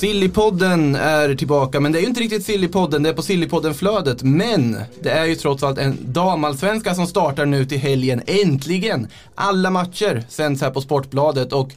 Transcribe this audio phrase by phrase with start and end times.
[0.00, 4.22] Sillypodden är tillbaka, men det är ju inte riktigt Sillypodden, det är på Sillypodden-flödet.
[4.22, 9.08] Men det är ju trots allt en damallsvenska som startar nu till helgen, äntligen!
[9.34, 11.72] Alla matcher sänds här på Sportbladet och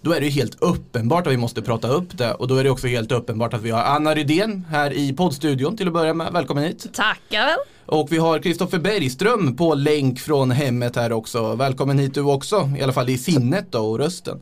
[0.00, 2.64] då är det ju helt uppenbart att vi måste prata upp det och då är
[2.64, 6.14] det också helt uppenbart att vi har Anna Rydén här i poddstudion till att börja
[6.14, 6.32] med.
[6.32, 6.86] Välkommen hit!
[6.94, 7.56] Tackar!
[7.86, 11.54] Och vi har Kristoffer Bergström på länk från hemmet här också.
[11.54, 14.40] Välkommen hit du också, i alla fall i sinnet då och rösten.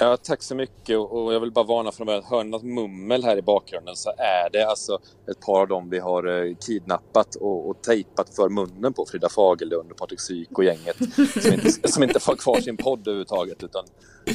[0.00, 2.22] Ja, tack så mycket och jag vill bara varna från början.
[2.30, 4.98] Hör ni något mummel här i bakgrunden så är det alltså
[5.30, 9.06] ett par av dem vi har eh, kidnappat och, och tejpat för munnen på.
[9.10, 10.96] Frida Fagerlund och Patrik Syk och gänget
[11.42, 13.84] som inte, som inte får kvar sin podd överhuvudtaget utan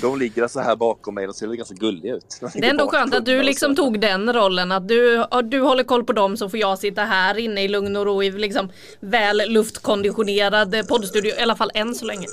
[0.02, 2.38] de ligger alltså här bakom mig och ser ganska gulliga ut.
[2.41, 3.84] De Det är ändå skönt att du liksom så.
[3.84, 7.38] tog den rollen att du, du håller koll på dem så får jag sitta här
[7.38, 8.69] inne i lugn och ro i liksom
[9.00, 12.28] väl luftkonditionerad poddstudio i alla fall än så länge.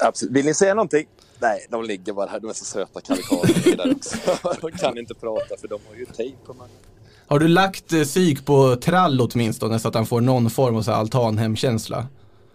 [0.00, 0.32] Absolut.
[0.32, 1.06] Vill ni säga någonting?
[1.38, 2.40] Nej, de ligger bara här.
[2.40, 4.16] De är så söta karikater där också.
[4.60, 6.70] De kan inte prata för de har ju tejp på munnen.
[7.26, 10.82] Har du lagt eh, psyk på trall åtminstone så att han får någon form av
[10.82, 12.06] så här altanhemkänsla?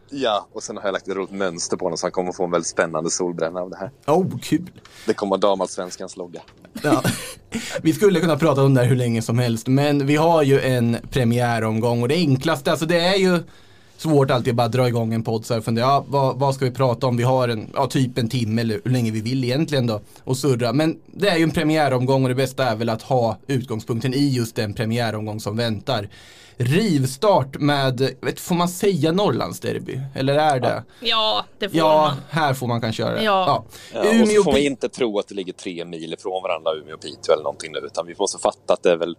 [0.09, 2.45] Ja, och sen har jag lagt ett roligt mönster på honom så han kommer få
[2.45, 3.91] en väldigt spännande solbränna av det här.
[4.07, 4.71] Oh, kul!
[5.05, 6.41] Det kommer damallsvenskans logga.
[6.83, 7.03] Ja.
[7.81, 10.61] Vi skulle kunna prata om det här hur länge som helst, men vi har ju
[10.61, 13.39] en premiäromgång och det enklaste, alltså det är ju
[14.01, 16.65] svårt alltid att bara dra igång en podd så här fundera, ja, vad, vad ska
[16.65, 17.17] vi prata om?
[17.17, 20.37] Vi har en, ja, typ en timme eller hur länge vi vill egentligen då och
[20.37, 20.73] surra.
[20.73, 24.29] Men det är ju en premiäromgång och det bästa är väl att ha utgångspunkten i
[24.29, 26.09] just den premiäromgång som väntar.
[26.57, 29.99] Rivstart med, vet, får man säga Norrlandsderby?
[30.15, 30.83] Eller är det?
[30.99, 32.17] Ja, det får Ja, man.
[32.29, 33.23] här får man kanske göra det.
[33.23, 33.65] Ja.
[33.93, 36.71] Ja, och så Umeå, får vi inte tro att det ligger tre mil ifrån varandra,
[36.81, 39.15] Umeå och Piteå eller någonting nu, utan vi måste fatta att det är väl,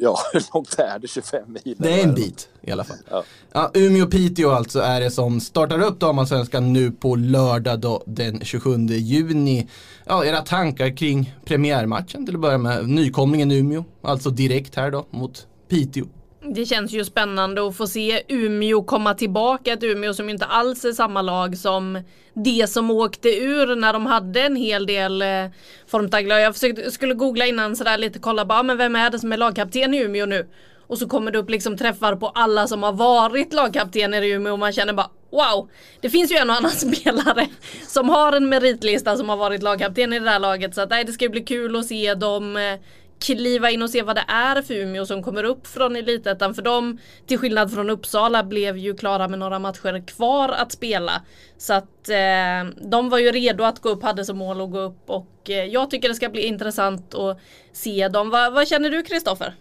[0.00, 1.08] ja, hur långt är det?
[1.08, 1.76] 25 mil?
[1.78, 2.96] Det är en bit i alla fall.
[3.10, 3.24] Ja.
[3.52, 8.86] Ja, Umeå-Piteå alltså är det som startar upp damallsvenskan nu på lördag då, den 27
[8.86, 9.68] juni.
[10.06, 12.88] Ja, era tankar kring premiärmatchen till att börja med.
[12.88, 16.06] Nykomlingen Umeå, alltså direkt här då mot Piteå.
[16.54, 19.72] Det känns ju spännande att få se Umeå komma tillbaka.
[19.72, 22.02] Ett Umeå som inte alls är samma lag som
[22.34, 25.46] det som åkte ur när de hade en hel del eh,
[25.86, 26.38] formtagglar.
[26.38, 29.32] Jag försökte, skulle googla innan sådär lite, kolla bara, ah, men vem är det som
[29.32, 30.48] är lagkapten i Umeå nu?
[30.86, 34.52] Och så kommer det upp liksom träffar på alla som har varit lagkaptener i Umeå
[34.52, 35.68] och man känner bara wow.
[36.00, 37.48] Det finns ju en och annan spelare
[37.86, 40.74] som har en meritlista som har varit lagkapten i det där laget.
[40.74, 42.80] Så att, nej, det ska ju bli kul att se dem eh,
[43.20, 46.54] kliva in och se vad det är för Umeå som kommer upp från Elitettan.
[46.54, 51.22] För de, till skillnad från Uppsala, blev ju klara med några matcher kvar att spela.
[51.58, 54.80] Så att eh, de var ju redo att gå upp, hade som mål att gå
[54.80, 55.10] upp.
[55.10, 57.38] Och eh, jag tycker det ska bli intressant att
[57.72, 58.30] se dem.
[58.30, 59.54] Va, vad känner du Kristoffer?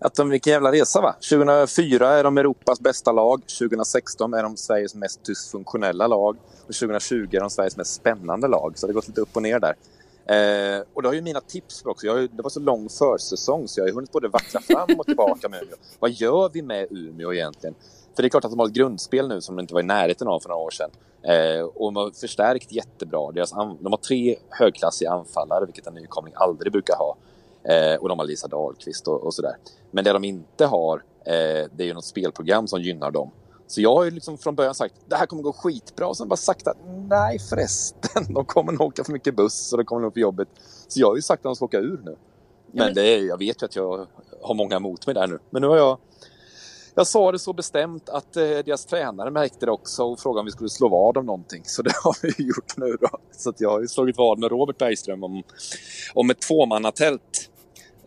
[0.00, 1.14] Att de, vilken jävla resa va?
[1.30, 6.36] 2004 är de Europas bästa lag, 2016 är de Sveriges mest dysfunktionella lag
[6.66, 8.72] och 2020 är de Sveriges mest spännande lag.
[8.76, 9.74] Så det har gått lite upp och ner där.
[10.26, 12.06] Eh, och det har ju mina tips också.
[12.06, 14.98] Jag har det var så lång försäsong så jag har ju hunnit både vackla fram
[14.98, 15.76] och tillbaka med Umeå.
[15.98, 17.74] Vad gör vi med Umeå egentligen?
[18.16, 19.84] För det är klart att de har ett grundspel nu som de inte var i
[19.84, 20.90] närheten av för några år sedan.
[21.22, 23.32] Eh, och de har förstärkt jättebra.
[23.32, 27.16] Deras de har tre högklassiga anfallare, vilket en nykomling aldrig brukar ha.
[27.62, 29.56] Eh, och de har Lisa Dahlqvist och, och sådär.
[29.90, 33.30] Men det de inte har, eh, det är ju något spelprogram som gynnar dem.
[33.66, 36.28] Så jag har ju liksom från början sagt det här kommer gå skitbra och sen
[36.28, 36.76] bara sagt att
[37.08, 40.48] nej förresten, de kommer nog åka för mycket buss och de kommer nog på jobbet.
[40.88, 42.16] Så jag har ju sagt att de ska åka ur nu.
[42.72, 44.06] Men, det är, jag vet ju att jag
[44.42, 45.38] har många emot mig där nu.
[45.50, 45.98] Men nu har jag
[46.98, 50.46] jag sa det så bestämt att eh, deras tränare märkte det också och frågade om
[50.46, 51.62] vi skulle slå vad om någonting.
[51.64, 53.08] Så det har vi gjort nu då.
[53.32, 55.42] Så jag har ju slagit vad med Robert Bergström om,
[56.14, 57.50] om ett tvåmannatält.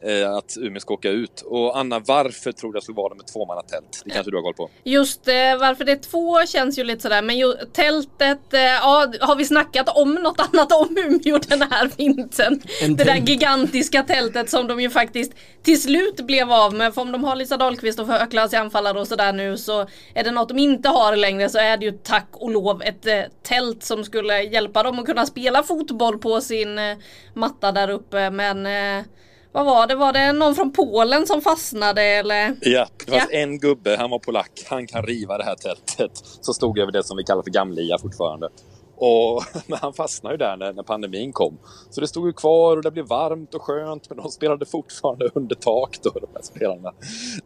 [0.02, 1.42] Eh, att Umeå ska åka ut.
[1.42, 4.02] Och Anna, varför tror du jag slog vad om ett tvåmannatält?
[4.06, 4.70] Det kanske du har koll på?
[4.84, 9.14] Just eh, varför det är två känns ju lite sådär men ju, tältet, eh, ja
[9.22, 12.62] har vi snackat om något annat om Umeå den här vintern?
[12.98, 16.94] Det där gigantiska tältet som de ju faktiskt till slut blev av med.
[16.94, 20.32] För om de har Lisa Dahlqvist och högklassiga anfallare och sådär nu så är det
[20.32, 23.84] något de inte har längre så är det ju tack och lov ett eh, tält
[23.84, 26.98] som skulle hjälpa dem att kunna spela fotboll på sin eh,
[27.34, 29.06] matta där uppe men eh,
[29.52, 29.96] vad var det?
[29.96, 32.56] Var det någon från Polen som fastnade eller?
[32.62, 33.38] Ja, det fanns Ja.
[33.40, 36.12] en gubbe, han var polack, han kan riva det här tältet.
[36.42, 38.50] Så stod jag över det som vi kallar för Gamlia fortfarande.
[38.96, 41.58] Och, men han fastnade ju där när, när pandemin kom.
[41.90, 45.30] Så det stod ju kvar och det blev varmt och skönt men de spelade fortfarande
[45.34, 46.94] under tak då, de här spelarna.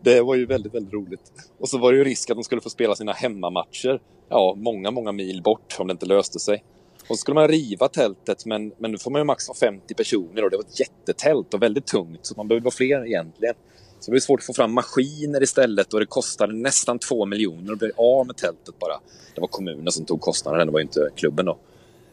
[0.01, 1.31] Det var ju väldigt, väldigt roligt.
[1.59, 4.91] Och så var det ju risk att de skulle få spela sina hemmamatcher, ja, många,
[4.91, 6.63] många mil bort om det inte löste sig.
[7.07, 9.93] Och så skulle man riva tältet men, men nu får man ju max vara 50
[9.93, 13.55] personer och det var ett jättetält och väldigt tungt så man behöver vara fler egentligen.
[13.99, 17.73] Så det blev svårt att få fram maskiner istället och det kostade nästan två miljoner
[17.73, 18.99] att bli av med tältet bara.
[19.35, 21.57] Det var kommunen som tog kostnaden, det var ju inte klubben då.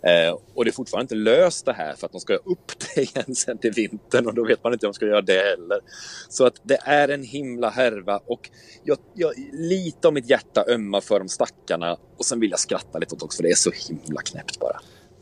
[0.03, 3.03] Eh, och det är fortfarande inte löst det här för att de ska upp det
[3.03, 5.81] igen sen till vintern och då vet man inte om de ska göra det heller.
[6.29, 8.51] Så att det är en himla härva och
[8.85, 12.99] jag, jag, lite av mitt hjärta ömmar för de stackarna och sen vill jag skratta
[12.99, 14.81] lite åt också för det är så himla knäppt bara.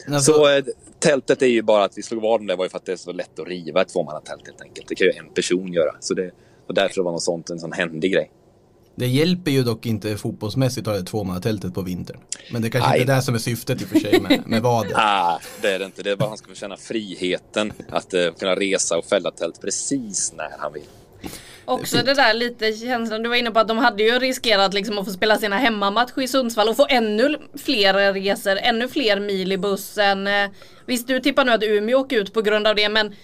[0.08, 0.64] Alltså, Så eh,
[0.98, 2.92] tältet är ju bara att vi slog vad om det var ju för att det
[2.92, 4.88] är så lätt att riva ett tvåmannatält helt enkelt.
[4.88, 5.94] Det kan ju en person göra.
[6.00, 6.30] Så det,
[6.66, 8.30] och därför var något sånt en sån händig grej.
[8.98, 12.16] Det hjälper ju dock inte fotbollsmässigt att ha det tvåmannatältet på vintern.
[12.52, 13.00] Men det kanske Nej.
[13.00, 14.92] inte är det som är syftet i och för sig med, med vadet.
[14.96, 16.02] Ah, det är det inte.
[16.02, 19.60] Det är bara han ska få känna friheten att eh, kunna resa och fälla tält
[19.60, 20.82] precis när han vill.
[21.64, 24.98] Också det där lite känslan du var inne på att de hade ju riskerat liksom
[24.98, 29.52] att få spela sina hemmamatcher i Sundsvall och få ännu fler resor, ännu fler mil
[29.52, 30.26] i bussen.
[30.26, 30.50] Eh,
[30.88, 33.14] Visst du tippar nu att Umeå åker ut på grund av det men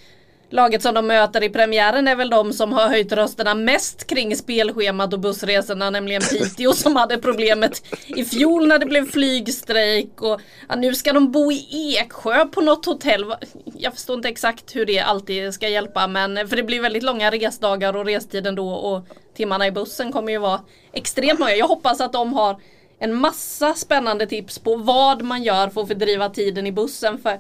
[0.55, 4.37] laget som de möter i premiären är väl de som har höjt rösterna mest kring
[4.37, 10.41] spelschemat och bussresorna, nämligen Piteå som hade problemet i fjol när det blev flygstrejk och
[10.69, 13.35] ja, nu ska de bo i Eksjö på något hotell.
[13.79, 17.31] Jag förstår inte exakt hur det alltid ska hjälpa men för det blir väldigt långa
[17.31, 20.61] resdagar och restiden då och timmarna i bussen kommer ju vara
[20.93, 21.55] extremt många.
[21.55, 22.61] Jag hoppas att de har
[22.99, 27.39] en massa spännande tips på vad man gör för att fördriva tiden i bussen för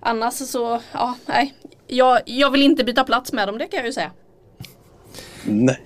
[0.00, 1.54] annars så, ja, nej.
[1.92, 4.10] Jag, jag vill inte byta plats med dem, det kan jag ju säga.
[5.44, 5.78] Nej.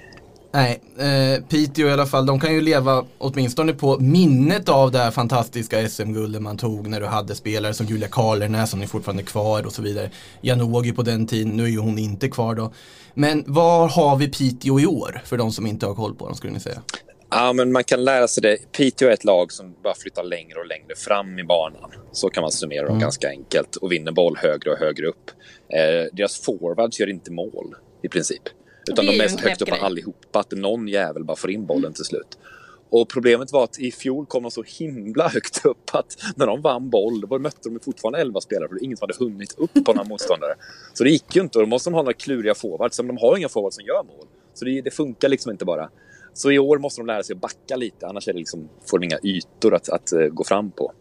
[0.52, 4.98] Nej, eh, Piteå i alla fall, de kan ju leva åtminstone på minnet av det
[4.98, 9.22] här fantastiska SM-guldet man tog när du hade spelare som Julia Karlernäs som är fortfarande
[9.22, 10.10] kvar och så vidare.
[10.40, 12.72] Janogy på den tiden, nu är ju hon inte kvar då.
[13.14, 16.34] Men var har vi Piteå i år för de som inte har koll på dem
[16.34, 16.82] skulle ni säga?
[17.30, 18.72] Ja, men man kan lära sig det.
[18.72, 21.90] Piteå är ett lag som bara flyttar längre och längre fram i banan.
[22.12, 23.76] Så kan man summera dem ganska enkelt.
[23.76, 25.30] Och vinner boll högre och högre upp.
[25.68, 28.42] Eh, deras forwards gör inte mål i princip.
[28.90, 29.80] Utan är de är så högt upp grej.
[29.80, 32.38] allihopa att någon jävel bara får in bollen till slut.
[32.90, 36.62] Och problemet var att i fjol kom de så himla högt upp att när de
[36.62, 39.54] vann boll, då mötte de fortfarande 11 spelare för det var ingen som hade hunnit
[39.58, 40.54] upp på några motståndare.
[40.94, 43.16] Så det gick ju inte och då måste de ha några kluriga forwards, men de
[43.18, 44.26] har inga forwards som gör mål.
[44.54, 45.90] Så det, det funkar liksom inte bara.
[46.36, 48.98] Så i år måste de lära sig att backa lite, annars är det liksom, får
[48.98, 50.92] de inga ytor att, att eh, gå fram på.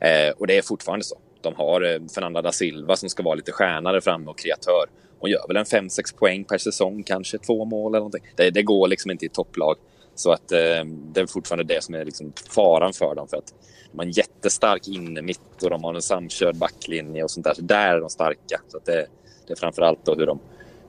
[0.00, 1.18] Eh, och det är fortfarande så.
[1.40, 4.84] De har eh, Fernanda da Silva som ska vara lite stjärna där framme och kreatör.
[5.18, 8.22] Hon gör väl en 5-6 poäng per säsong, kanske två mål eller någonting.
[8.36, 9.76] Det, det går liksom inte i topplag.
[10.14, 13.28] Så att eh, det är fortfarande det som är liksom faran för dem.
[13.28, 13.54] För att
[13.90, 17.54] de har en jättestark innermitt och de har en samkörd backlinje och sånt där.
[17.54, 18.60] Så där är de starka.
[18.68, 19.06] Så att det,
[19.46, 20.40] det är framförallt då hur de,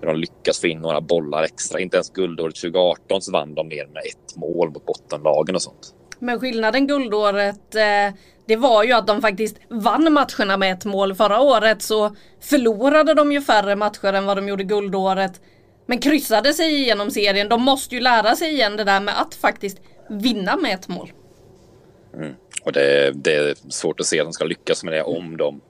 [0.01, 1.79] hur de lyckas få in några bollar extra.
[1.79, 5.93] Inte ens guldåret 2018 så vann de ner med ett mål mot bottenlagen och sånt.
[6.19, 8.13] Men skillnaden guldåret eh,
[8.45, 11.15] det var ju att de faktiskt vann matcherna med ett mål.
[11.15, 15.41] Förra året så förlorade de ju färre matcher än vad de gjorde guldåret.
[15.85, 17.49] Men kryssade sig igenom serien.
[17.49, 21.11] De måste ju lära sig igen det där med att faktiskt vinna med ett mål.
[22.63, 25.61] Och det, det är svårt att se att de ska lyckas med det om de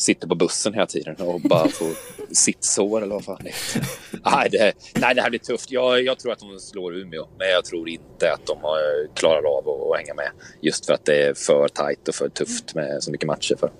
[0.00, 1.88] sitter på bussen hela tiden och bara får
[2.34, 3.84] sittsår eller vad fan det är.
[4.24, 5.70] Nej, det, nej, det här blir tufft.
[5.70, 8.78] Jag, jag tror att de slår Umeå, men jag tror inte att de har,
[9.14, 10.30] klarar av att, att hänga med.
[10.60, 13.66] Just för att det är för tajt och för tufft med så mycket matcher för
[13.66, 13.76] dem.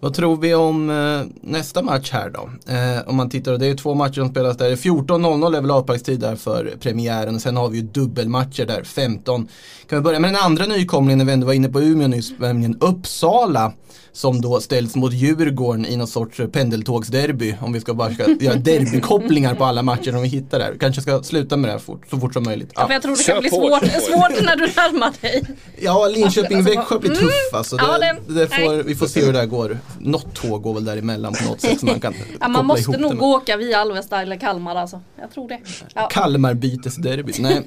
[0.00, 2.72] Vad tror vi om eh, nästa match här då?
[2.72, 4.76] Eh, om man tittar, det är två matcher som spelas där.
[4.76, 9.48] 14.00 är väl avsparkstid där för premiären och sen har vi ju dubbelmatcher där 15.
[9.88, 12.32] Kan vi börja med den andra nykomlingen när vi ändå var inne på Umeå nyss,
[12.38, 13.72] nämligen Uppsala.
[14.16, 17.54] Som då ställs mot Djurgården i någon sorts pendeltågsderby.
[17.60, 20.74] Om vi ska bara ska göra derbykopplingar på alla matcher som vi hittar där.
[20.80, 22.70] Kanske ska sluta med det här fort, så fort som möjligt.
[22.74, 22.86] Ja.
[22.86, 25.42] För jag tror det Kör kan bli svårt, svårt när du närmar dig.
[25.80, 27.22] Ja, Linköping-Växjö blir Mm.
[27.22, 27.76] tuff alltså.
[27.76, 29.78] Det, Ja, det- det får, vi får se hur det där går.
[30.00, 32.96] Något tåg går väl däremellan på något sätt så man kan Ja, man måste ihop
[32.96, 35.00] det nog med- åka via Alvesta eller Kalmar alltså.
[35.20, 35.58] Jag tror det.
[35.94, 36.08] Ja.
[36.12, 37.32] Kalmarbytesderby.
[37.38, 37.62] Nej,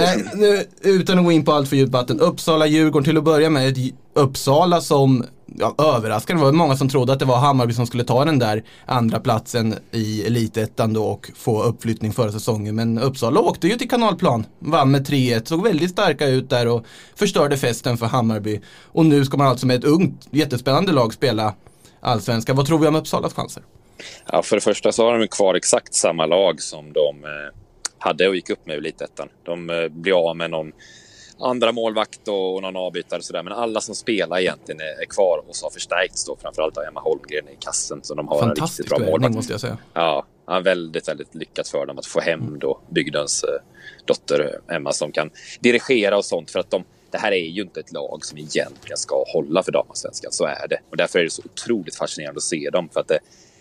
[0.00, 2.20] eh, nu, utan att gå in på allt för djupt vatten.
[2.20, 3.78] Uppsala-Djurgården till att börja med.
[4.14, 5.24] Uppsala som
[5.58, 6.40] ja, överraskande.
[6.40, 9.20] Det var många som trodde att det var Hammarby som skulle ta den där andra
[9.20, 12.74] platsen i elitettan då och få uppflyttning förra säsongen.
[12.74, 14.46] Men Uppsala åkte ju till kanalplan.
[14.58, 15.44] Vann med 3-1.
[15.44, 18.60] Såg väldigt starka ut där och förstörde festen för Hammarby.
[18.84, 21.54] Och nu ska man alltså med ett ungt, jättespännande lag spela
[22.00, 22.56] allsvenskan.
[22.56, 23.62] Vad tror vi om Uppsalas chanser?
[24.32, 27.30] Ja, för det första så har de kvar exakt samma lag som de eh,
[27.98, 29.28] hade och gick upp med i Elitettan.
[29.44, 30.72] De eh, blir av med någon
[31.40, 33.42] andra målvakt och, och någon avbytare och sådär.
[33.42, 36.36] Men alla som spelar egentligen är, är kvar och så har förstärkts då.
[36.36, 38.00] Framförallt av Emma Holmgren i kassen.
[38.02, 39.34] Så de har en riktigt bra målvakt.
[39.34, 39.78] måste jag säga.
[39.94, 43.62] Ja, ja, väldigt, väldigt lyckat för dem att få hem då bygdens eh,
[44.04, 45.30] dotter Emma som kan
[45.60, 46.50] dirigera och sånt.
[46.50, 49.72] För att de, det här är ju inte ett lag som egentligen ska hålla för
[49.72, 50.32] damallsvenskan.
[50.32, 50.80] Så är det.
[50.90, 52.88] Och därför är det så otroligt fascinerande att se dem.
[52.92, 53.18] För att det,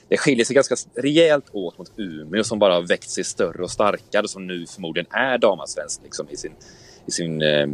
[0.08, 3.72] det skiljer sig ganska rejält åt mot Umeå som bara har växt sig större och
[3.72, 4.28] starkare.
[4.28, 6.54] Som nu förmodligen är damallsvensk liksom, i sin,
[7.10, 7.68] i sin eh,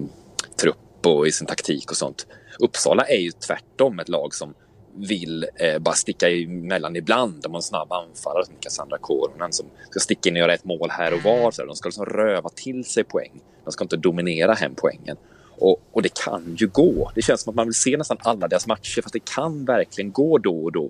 [0.61, 2.27] trupp och i sin taktik och sånt.
[2.59, 4.53] Uppsala är ju tvärtom ett lag som
[4.97, 7.41] vill eh, bara sticka emellan ibland.
[7.41, 10.65] De har en snabb anfallare som Cassandra Koronen som ska sticka in och göra ett
[10.65, 11.51] mål här och var.
[11.51, 13.41] Så de ska liksom röva till sig poäng.
[13.63, 15.17] De ska inte dominera hem poängen.
[15.57, 17.11] Och, och det kan ju gå.
[17.15, 20.11] Det känns som att man vill se nästan alla deras matcher fast det kan verkligen
[20.11, 20.89] gå då och då.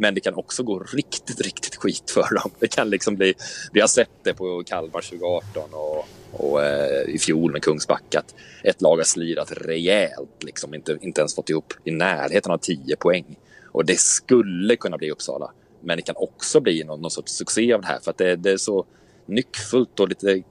[0.00, 2.50] Men det kan också gå riktigt, riktigt skit för dem.
[2.58, 3.34] Det kan liksom bli...
[3.72, 8.34] Vi har sett det på Kalmar 2018 och, och eh, i fjol med Kungsbacka att
[8.64, 10.44] ett lag har slirat rejält.
[10.44, 13.36] Liksom inte, inte ens fått ihop i närheten av 10 poäng.
[13.64, 15.52] Och det skulle kunna bli Uppsala.
[15.80, 18.36] Men det kan också bli någon, någon sorts succé av det här för att det,
[18.36, 18.86] det är så
[19.26, 20.42] nyckfullt och lite,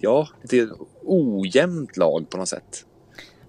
[0.00, 0.68] ja, lite
[1.02, 2.86] ojämnt lag på något sätt.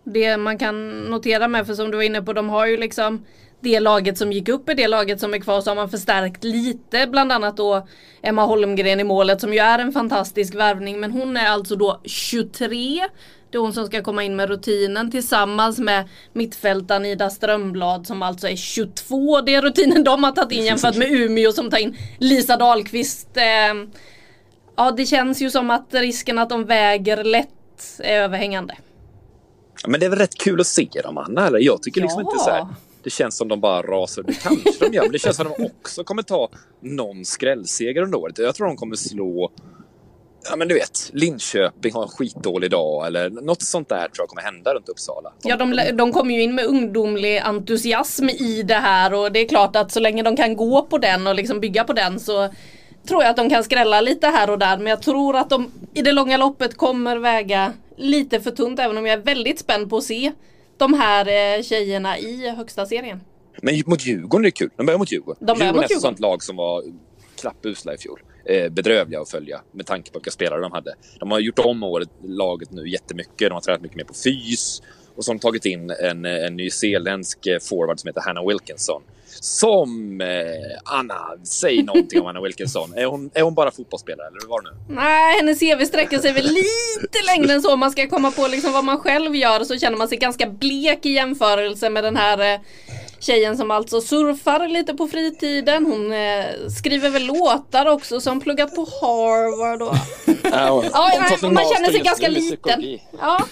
[0.03, 3.25] Det man kan notera med, för som du var inne på, de har ju liksom
[3.65, 6.43] det laget som gick upp är det laget som är kvar så har man förstärkt
[6.43, 7.07] lite.
[7.07, 7.88] Bland annat då
[8.22, 11.00] Emma Holmgren i målet som ju är en fantastisk värvning.
[11.00, 13.01] Men hon är alltså då 23.
[13.50, 18.22] Det är hon som ska komma in med rutinen tillsammans med mittfältaren Ida Strömblad som
[18.22, 19.41] alltså är 22.
[19.41, 23.38] Det är rutinen de har tagit in jämfört med Umeå som tar in Lisa Dahlqvist.
[23.38, 23.43] Eh,
[24.77, 27.50] ja det känns ju som att risken att de väger lätt
[28.00, 28.75] är överhängande.
[29.88, 31.48] Men det är väl rätt kul att se dem, Anna?
[31.48, 31.60] Eller?
[31.60, 32.31] Jag tycker liksom Ja.
[32.31, 32.65] inte så här.
[33.05, 34.24] Det känns som de bara rasar.
[34.24, 38.17] Det kanske de gör, men det känns som de också kommer ta någon skrällseger under
[38.17, 38.38] året.
[38.38, 39.51] Jag tror de kommer slå
[40.50, 44.29] Ja men du vet, Linköping har en skitdålig dag eller något sånt där tror jag
[44.29, 45.33] kommer hända runt Uppsala.
[45.43, 49.47] Ja, de, de kommer ju in med ungdomlig entusiasm i det här och det är
[49.47, 52.50] klart att så länge de kan gå på den och liksom bygga på den så
[53.07, 54.77] tror jag att de kan skrälla lite här och där.
[54.77, 58.97] Men jag tror att de i det långa loppet kommer väga lite för tunt även
[58.97, 60.31] om jag är väldigt spänd på att se
[60.77, 63.22] de här eh, tjejerna i högsta serien.
[63.62, 64.70] Men mot Djurgården är det kul.
[64.77, 65.38] De börjar mot Djurgården.
[65.39, 66.84] De börjar Djurgården mot är ett sånt lag som var
[67.39, 68.20] klappusla i fjol.
[68.46, 70.96] Eh, bedrövliga att följa med tanke på vilka spelare de hade.
[71.20, 73.50] De har gjort om året, laget nu jättemycket.
[73.50, 74.82] De har tränat mycket mer på fys.
[75.15, 79.01] Och de tagit in en, en nyzeeländsk eh, forward som heter Hannah Wilkinson.
[79.41, 80.22] Som...
[80.22, 82.93] Eh, Anna, säg någonting om Anna Wilkinson.
[82.95, 84.95] Är hon, är hon bara fotbollsspelare eller hur var det nu?
[84.95, 87.74] Nej, hennes CV sträcker sig väl lite längre än så.
[87.74, 90.48] Om man ska komma på liksom vad man själv gör så känner man sig ganska
[90.48, 92.60] blek i jämförelse med den här eh,
[93.19, 95.86] tjejen som alltså surfar lite på fritiden.
[95.86, 96.45] Hon eh,
[96.79, 99.81] skriver väl låtar också som pluggat på Harvard.
[99.81, 99.95] Och...
[100.43, 103.00] Ja, nej, man känner sig ganska liten.
[103.19, 103.45] Ja,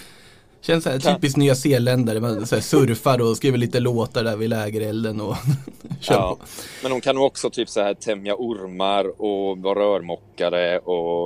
[0.65, 4.35] Känns så här typiskt nya zeeländare, man så här surfar och skriver lite låtar där
[4.35, 5.35] vid lägerelden och
[6.01, 6.37] kör Ja.
[6.39, 6.45] på.
[6.83, 11.23] Men hon kan också typ så här tämja ormar och vara rörmokare och,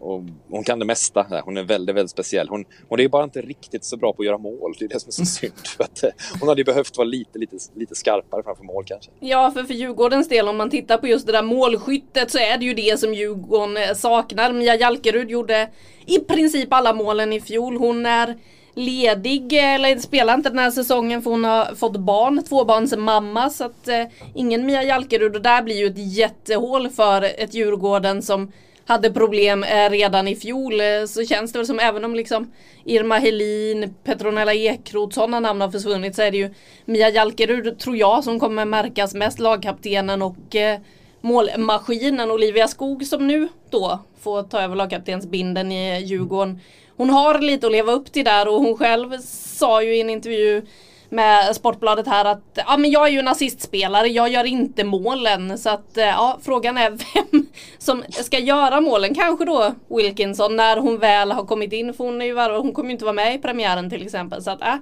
[0.00, 1.42] och hon kan det mesta.
[1.44, 2.48] Hon är väldigt, väldigt speciell.
[2.48, 4.74] Hon, hon är bara inte riktigt så bra på att göra mål.
[4.78, 5.52] Det är det som är så synd.
[5.76, 9.10] För att, eh, hon hade ju behövt vara lite, lite, lite skarpare framför mål kanske.
[9.20, 12.58] Ja, för för Djurgårdens del om man tittar på just det där målskyttet så är
[12.58, 14.52] det ju det som Djurgården eh, saknar.
[14.52, 15.70] Mia Jalkerud gjorde
[16.06, 17.76] i princip alla målen i fjol.
[17.76, 18.36] Hon är
[18.78, 23.88] ledig eller spelar inte den här säsongen för hon har fått barn, tvåbarnsmamma så att
[23.88, 24.04] eh,
[24.34, 25.36] ingen Mia Jalkerud.
[25.36, 28.52] Och där blir ju ett jättehål för ett Djurgården som
[28.86, 30.80] hade problem eh, redan i fjol.
[30.80, 32.52] Eh, så känns det väl som även om liksom
[32.84, 36.54] Irma Helin, Petronella Ekroth, sådana namn har försvunnit så är det ju
[36.84, 40.78] Mia Jalkerud tror jag som kommer märkas mest, lagkaptenen och eh,
[41.20, 46.60] målmaskinen Olivia Skog som nu då får ta över lagkaptensbinden i Djurgården.
[46.98, 50.10] Hon har lite att leva upp till där och hon själv sa ju i en
[50.10, 50.62] intervju
[51.08, 55.58] med Sportbladet här att ja, men jag är ju en assistspelare, jag gör inte målen.
[55.58, 57.46] Så att eh, ja, frågan är vem
[57.78, 59.14] som ska göra målen.
[59.14, 61.94] Kanske då Wilkinson när hon väl har kommit in.
[61.94, 64.42] För hon, är ju, hon kommer ju inte vara med i premiären till exempel.
[64.42, 64.78] Så att, ja.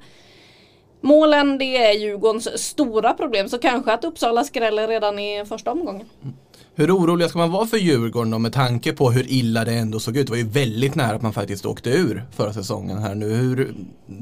[1.01, 3.49] målen det är Djurgårdens stora problem.
[3.49, 6.07] Så kanske att Uppsala skräller redan i första omgången.
[6.23, 6.37] Mm.
[6.79, 10.01] Hur oroliga ska man vara för Djurgården då med tanke på hur illa det ändå
[10.01, 10.27] såg ut?
[10.27, 13.29] Det var ju väldigt nära att man faktiskt åkte ur förra säsongen här nu.
[13.35, 13.75] Hur,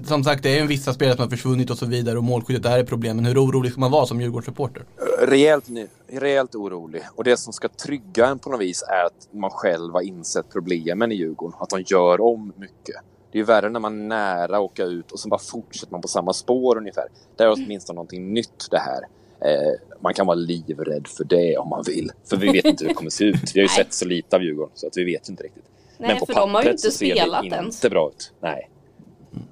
[0.05, 2.63] som sagt, det är ju vissa spelare som har försvunnit och så vidare och målskyddet
[2.63, 3.25] där är problemen.
[3.25, 4.85] Hur orolig ska man vara som Djurgårdssupporter?
[5.21, 5.65] Rejält,
[6.13, 7.03] rejält orolig.
[7.15, 10.47] Och det som ska trygga en på något vis är att man själv har insett
[10.53, 11.57] problemen i Djurgården.
[11.61, 12.97] Att de gör om mycket.
[13.33, 15.93] Det är ju värre när man är nära att åka ut och så bara fortsätter
[15.93, 17.05] man på samma spår ungefär.
[17.37, 19.01] Det är åtminstone någonting nytt det här.
[19.41, 22.11] Eh, man kan vara livrädd för det om man vill.
[22.25, 23.53] För vi vet inte hur det kommer se ut.
[23.55, 25.65] Vi har ju sett så lite av Djurgården så att vi vet inte riktigt.
[25.99, 27.77] Nej, för de har ju inte spelat det ens.
[27.77, 28.33] inte bra ut.
[28.41, 28.71] Nej.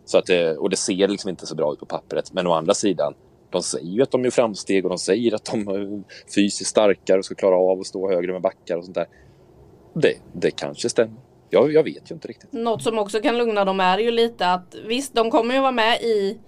[0.05, 2.33] Så att, det- och det ser liksom inte så bra ut på pappret.
[2.33, 3.15] Men å andra sidan,
[3.51, 6.03] de säger ju att de gör framsteg och de säger att de är
[6.35, 9.07] fysiskt starkare och ska klara av att stå högre med backar och sånt där.
[9.95, 11.15] Det, det kanske stämmer.
[11.51, 12.53] Jag, jag vet ju inte riktigt.
[12.53, 15.73] Något som också kan lugna dem är ju lite att visst, de kommer ju vara
[15.73, 16.39] med i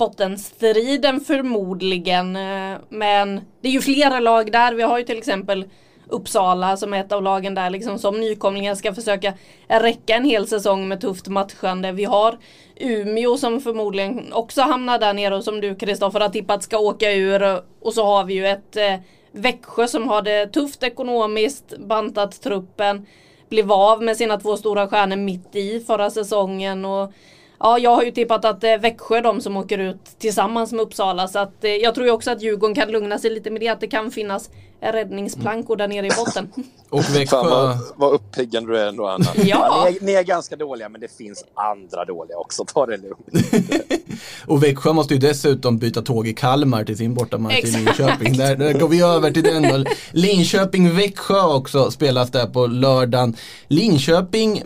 [0.00, 2.36] bottenstriden förmodligen.
[2.36, 4.74] Eh, men det är ju flera lag där.
[4.74, 5.64] Vi har ju till exempel
[6.08, 9.32] Uppsala som är ett av lagen där liksom som nykomlingar ska försöka
[9.68, 11.92] räcka en hel säsong med tufft matchande.
[11.92, 12.38] Vi har
[12.76, 17.12] Umeå som förmodligen också hamnar där nere och som du Kristoffer har tippat ska åka
[17.12, 17.62] ur.
[17.80, 18.94] Och så har vi ju ett eh,
[19.32, 23.06] Växjö som har det tufft ekonomiskt, bantat truppen
[23.48, 26.84] blev av med sina två stora stjärnor mitt i förra säsongen.
[26.84, 27.12] Och,
[27.60, 30.72] ja, jag har ju tippat att det är Växjö är de som åker ut tillsammans
[30.72, 31.28] med Uppsala.
[31.28, 33.68] Så att, eh, jag tror ju också att Djurgården kan lugna sig lite med det.
[33.68, 34.50] Att det kan finnas
[34.80, 36.52] räddningsplankor där nere i botten.
[36.90, 39.26] Och Fan Växjö, vad, vad uppiggande du är ändå Anna.
[39.44, 39.86] Ja.
[39.90, 42.64] ni, är, ni är ganska dåliga men det finns andra dåliga också.
[42.64, 43.46] Ta det lugnt.
[44.46, 47.70] och Växjö måste ju dessutom byta tåg i Kalmar till sin bortamatch i.
[47.70, 48.36] Linköping.
[48.36, 49.84] Där, där går vi över till den då.
[50.12, 53.36] Linköping-Växjö också spelas där på lördagen.
[53.68, 54.62] Linköping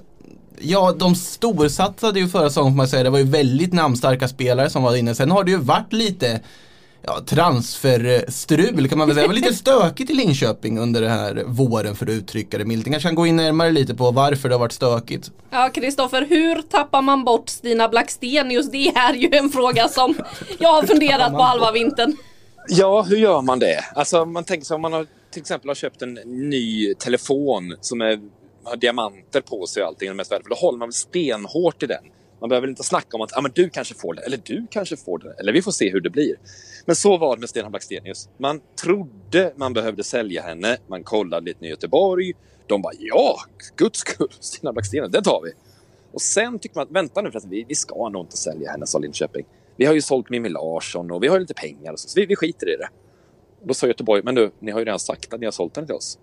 [0.66, 3.02] Ja, de storsatsade ju förra säsongen får man säga.
[3.02, 5.14] Det var ju väldigt namnstarka spelare som var inne.
[5.14, 6.40] Sen har det ju varit lite
[7.02, 9.25] ja, transferstrul kan man väl säga.
[9.25, 12.85] Det var lite stökigt i Linköping under den här våren för att uttrycka det milt.
[12.85, 15.30] Kanske kan gå in närmare lite på varför det har varit stökigt.
[15.50, 18.50] Ja, Kristoffer, hur tappar man bort Stina Blacksten?
[18.50, 20.14] Just det är ju en fråga som
[20.59, 22.16] jag har funderat på halva vintern.
[22.68, 23.80] Ja, hur gör man det?
[23.94, 28.00] Alltså, man tänker sig om man har, till exempel har köpt en ny telefon som
[28.00, 28.21] är,
[28.64, 30.54] har diamanter på sig och allting, det mest värdefulla.
[30.54, 32.04] Då håller man väl stenhårt i den.
[32.40, 34.97] Man behöver inte snacka om att ah, men du kanske får det, eller du kanske
[34.97, 36.37] får det, eller vi får se hur det blir.
[36.85, 38.28] Men så var det med Stenhamn Blackstenius.
[38.38, 42.33] Man trodde man behövde sälja henne, man kollade lite i Göteborg.
[42.66, 43.37] De bara ja,
[43.76, 45.52] guds skull, Stenhamn Blackstenius, det tar vi.
[46.12, 48.87] Och sen tycker man att vänta nu förresten, vi, vi ska nog inte sälja henne,
[48.87, 49.47] sa Linköping.
[49.76, 52.21] Vi har ju sålt Mimmi Larsson och vi har ju lite pengar och så, så
[52.21, 52.88] vi, vi skiter i det.
[53.61, 55.76] Och då sa Göteborg, men du, ni har ju redan sagt att ni har sålt
[55.76, 56.19] henne till oss.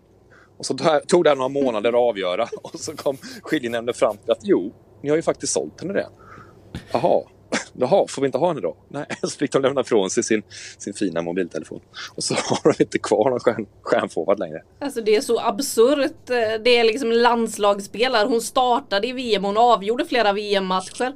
[0.62, 4.32] Och så tog- det här några månader att avgöra och så kom skiljenämnden fram till
[4.32, 6.12] att jo, ni har ju faktiskt sålt henne redan.
[6.92, 7.24] Jaha,
[7.74, 8.78] jaha, får vi inte ha henne då?
[8.88, 10.44] Nej, så fick de lämna ifrån sig sin,
[10.78, 11.80] sin fina mobiltelefon.
[12.16, 14.62] Och så har de inte kvar någon stjärn, stjärnforward längre.
[14.80, 16.28] Alltså det är så absurt.
[16.64, 18.28] Det är liksom landslagsspelare.
[18.28, 21.14] Hon startade i VM, hon avgjorde flera VM-matcher.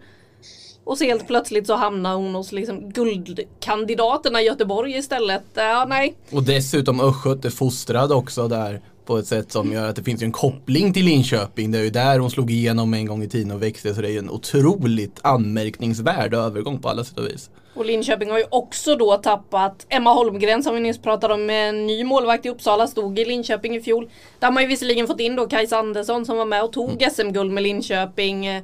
[0.84, 5.44] Och så helt plötsligt så hamnar hon hos liksom guldkandidaterna i Göteborg istället.
[5.54, 6.16] Ja, nej.
[6.32, 10.32] Och dessutom Östgöte fostrad också där på ett sätt som gör att det finns en
[10.32, 11.72] koppling till Linköping.
[11.72, 14.08] Det är ju där hon slog igenom en gång i tiden och växte så det
[14.08, 17.50] är ju en otroligt anmärkningsvärd övergång på alla sätt och vis.
[17.76, 21.88] Och Linköping har ju också då tappat Emma Holmgren som vi nyss pratade om, en
[21.88, 24.10] ny målvakt i Uppsala, stod i Linköping i fjol.
[24.40, 27.08] Där har man ju visserligen fått in då Kajsa Andersson som var med och tog
[27.12, 28.62] SM-guld med Linköping eh,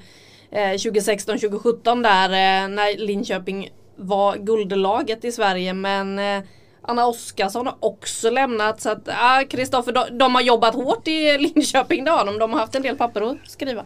[0.52, 5.74] 2016-2017 där eh, när Linköping var guldlaget i Sverige.
[5.74, 6.44] Men eh,
[6.82, 11.38] Anna Oskarsson har också lämnat så att, Kristoffer, Kristoffer, de, de har jobbat hårt i
[11.38, 12.40] Linköping det har de.
[12.40, 13.86] De har haft en del papper att skriva.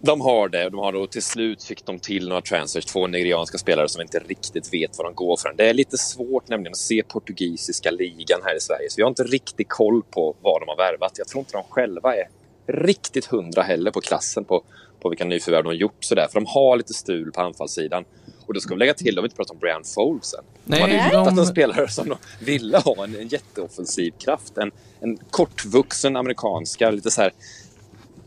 [0.00, 0.70] De har det.
[0.70, 4.18] De har då till slut fick de till några transfers, två nigerianska spelare som inte
[4.18, 5.54] riktigt vet vad de går för.
[5.56, 9.08] Det är lite svårt nämligen att se portugisiska ligan här i Sverige, så vi har
[9.08, 11.12] inte riktigt koll på vad de har värvat.
[11.18, 12.28] Jag tror inte de själva är
[12.66, 14.62] riktigt hundra heller på klassen på,
[15.00, 18.04] på vilka nyförvärv de har gjort sådär, för de har lite stul på anfallssidan.
[18.46, 20.44] Och då ska vi lägga till, de har inte pratat om Brian Foles än.
[20.64, 24.58] De Nej, hade de- hittat en spelare som de ville ha, en, en jätteoffensiv kraft.
[24.58, 27.32] En, en kortvuxen amerikanska, lite så här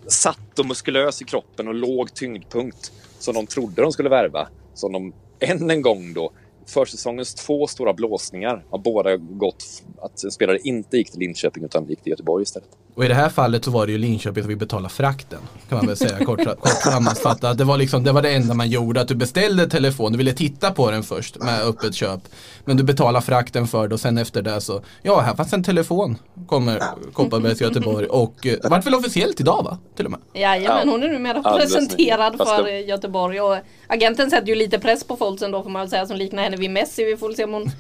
[0.08, 4.48] satt och muskulös i kroppen och låg tyngdpunkt som de trodde de skulle värva.
[4.74, 6.32] Som de än en gång då,
[6.68, 9.66] försäsongens två stora blåsningar har båda gått
[10.02, 12.70] att en spelare inte gick till Linköping utan gick till Göteborg istället.
[12.96, 15.40] Och i det här fallet så var det ju Linköping som fick betala frakten.
[15.70, 17.58] Kan man väl säga kort, kort sammanfattat.
[17.58, 19.02] Det var, liksom, det var det enda man gjorde.
[19.02, 22.20] Att du beställde telefon, du ville titta på den först med öppet köp.
[22.66, 25.64] Men du betalade frakten för det och sen efter det så, ja här fanns en
[25.64, 26.18] telefon.
[26.48, 29.78] Kommer Kopparberg till Göteborg och eh, det vart väl officiellt idag va?
[29.96, 30.20] Till och med.
[30.34, 30.92] Jajamän, Ja.
[30.92, 35.64] hon är numera presenterad för Göteborg och agenten sätter ju lite press på Folsen då
[35.64, 37.04] får man väl säga som liknar henne vid Messi.
[37.06, 37.72] Vi får se om hon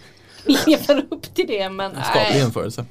[0.67, 2.37] lever upp till det men Skaplig nej.
[2.39, 2.85] jämförelse.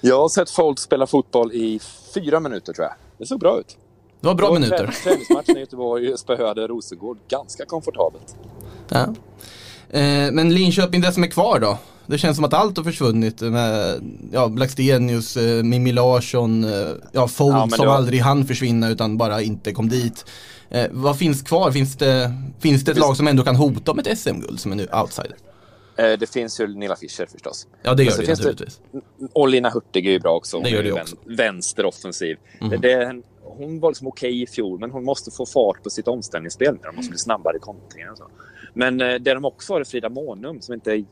[0.00, 1.80] Jag har sett Folt spela fotboll i
[2.14, 2.94] fyra minuter tror jag.
[3.18, 3.76] Det såg bra ut.
[4.20, 4.86] Det var bra Och minuter.
[4.86, 8.36] trä- Träningsmatchen i Göteborg spöade Rosengård ganska komfortabelt.
[8.88, 9.00] Ja.
[9.90, 11.78] Eh, men Linköping, det som är kvar då?
[12.10, 14.00] Det känns som att allt har försvunnit med
[14.32, 16.70] ja, Blackstenius, eh, Mimmi Larsson, eh,
[17.12, 20.24] ja, Fold Ja, som var- aldrig hann försvinna utan bara inte kom dit.
[20.70, 21.70] Eh, vad finns kvar?
[21.72, 24.72] Finns det, finns det ett Finns- lag som ändå kan hota om ett SM-guld som
[24.72, 25.36] är nu outsider?
[25.96, 27.66] Eh, Det finns ju Nilla Fischer förstås.
[27.82, 28.80] Ja det gör Men så det finns det- naturligtvis.
[29.32, 30.56] Och Lina Hurtig är ju bra också.
[30.56, 31.16] Hon Det gör det också.
[31.24, 32.36] Vänsteroffensiv.
[32.60, 32.80] Mhm.
[32.80, 36.78] Det, hon var liksom okej i fjol, men hon måste få fart på sitt omställningsspel.
[36.84, 38.14] Hon måste bli snabbare i kontringen.
[38.74, 41.04] Men eh, det de också har är Frida Månum som inte är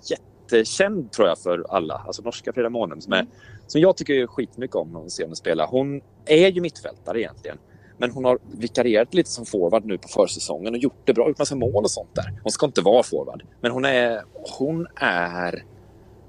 [0.53, 1.95] jättekänd tror jag för alla.
[2.07, 3.27] Alltså norska Frida Månum som, är,
[3.67, 5.67] som jag tycker skitmycket om när hon ser henne spela.
[5.67, 7.59] Hon är ju mittfältare egentligen.
[7.99, 11.39] Men hon har vikarierat lite som forward nu på försäsongen och gjort det bra, gjort
[11.39, 12.41] massa mål och sånt där.
[12.43, 14.23] Hon ska inte vara forward, men hon är,
[14.59, 15.65] hon är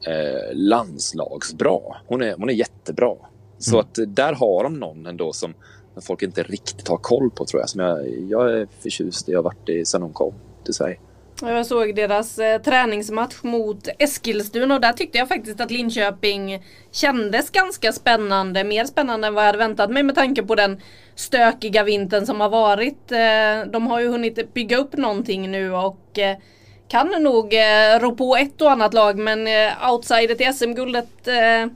[0.08, 1.80] eh, landslagsbra.
[2.08, 3.16] Hon är, hon är jättebra.
[3.58, 5.54] Så att eh, där har de någon ändå som
[6.02, 7.70] folk inte riktigt har koll på tror jag.
[7.70, 11.00] Som jag, jag är förtjust i, jag har varit i sen hon kom till Sverige.
[11.42, 17.50] Jag såg deras eh, träningsmatch mot Eskilstuna och där tyckte jag faktiskt att Linköping kändes
[17.50, 18.64] ganska spännande.
[18.64, 20.82] Mer spännande än vad jag hade väntat mig med tanke på den
[21.16, 23.12] stökiga vintern som har varit.
[23.12, 26.38] Eh, de har ju hunnit bygga upp någonting nu och eh,
[26.88, 31.72] kan nog eh, rå på ett och annat lag men eh, outsider till SM-guldet eh,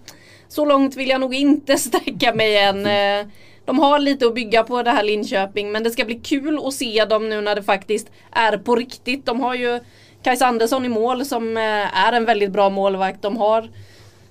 [0.48, 2.86] så långt vill jag nog inte sträcka mig än.
[2.86, 3.28] Eh,
[3.66, 6.74] de har lite att bygga på det här Linköping men det ska bli kul att
[6.74, 9.26] se dem nu när det faktiskt är på riktigt.
[9.26, 9.80] De har ju
[10.24, 13.22] Kajsa Andersson i mål som eh, är en väldigt bra målvakt.
[13.22, 13.70] De har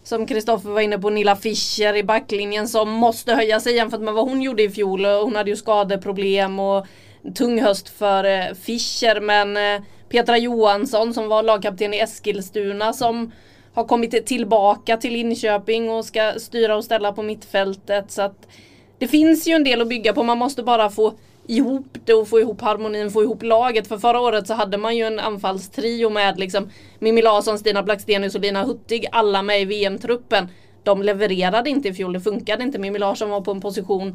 [0.03, 4.15] som Kristoffer var inne på Nilla Fischer i backlinjen som måste höja sig jämfört med
[4.15, 5.05] vad hon gjorde i fjol.
[5.05, 6.87] Hon hade ju skadeproblem och
[7.35, 13.33] tung höst för eh, Fischer men eh, Petra Johansson som var lagkapten i Eskilstuna som
[13.75, 18.11] har kommit tillbaka till Linköping och ska styra och ställa på mittfältet.
[18.11, 18.47] Så att
[19.01, 20.23] det finns ju en del att bygga på.
[20.23, 21.15] Man måste bara få
[21.47, 23.89] ihop det och få ihop harmonin, få ihop laget.
[23.89, 28.35] För förra året så hade man ju en anfallstrio med liksom Mimmi Larsson, Stina Blackstenius
[28.35, 30.49] och Lina Hurtig, alla med i VM-truppen.
[30.83, 32.79] De levererade inte i fjol, det funkade inte.
[32.79, 34.09] Mimmi Larsson var på en position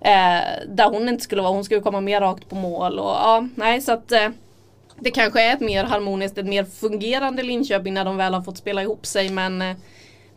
[0.00, 1.52] eh, där hon inte skulle vara.
[1.52, 2.98] Hon skulle komma mer rakt på mål.
[2.98, 4.28] Och, ja, nej, så att, eh,
[4.98, 8.58] det kanske är ett mer harmoniskt, ett mer fungerande Linköping när de väl har fått
[8.58, 9.28] spela ihop sig.
[9.28, 9.76] Men eh,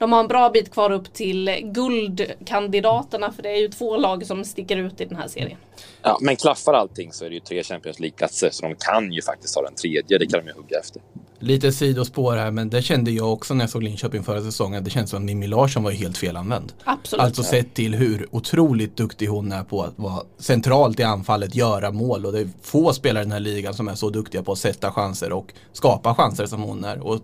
[0.04, 4.26] de har en bra bit kvar upp till guldkandidaterna för det är ju två lag
[4.26, 5.58] som sticker ut i den här serien.
[6.02, 9.22] Ja, men klaffar allting så är det ju tre Champions League-platser så de kan ju
[9.22, 10.18] faktiskt ta den tredje.
[10.18, 11.02] Det kan de ju hugga efter.
[11.40, 14.84] Lite sidospår här, men det kände jag också när jag såg Linköping förra säsongen.
[14.84, 16.74] Det känns som att Mimmi Larsson var helt felanvänd.
[16.84, 17.24] Absolut.
[17.24, 21.92] Alltså sett till hur otroligt duktig hon är på att vara centralt i anfallet, göra
[21.92, 22.26] mål.
[22.26, 24.58] Och det är få spelare i den här ligan som är så duktiga på att
[24.58, 27.00] sätta chanser och skapa chanser som hon är.
[27.00, 27.20] Och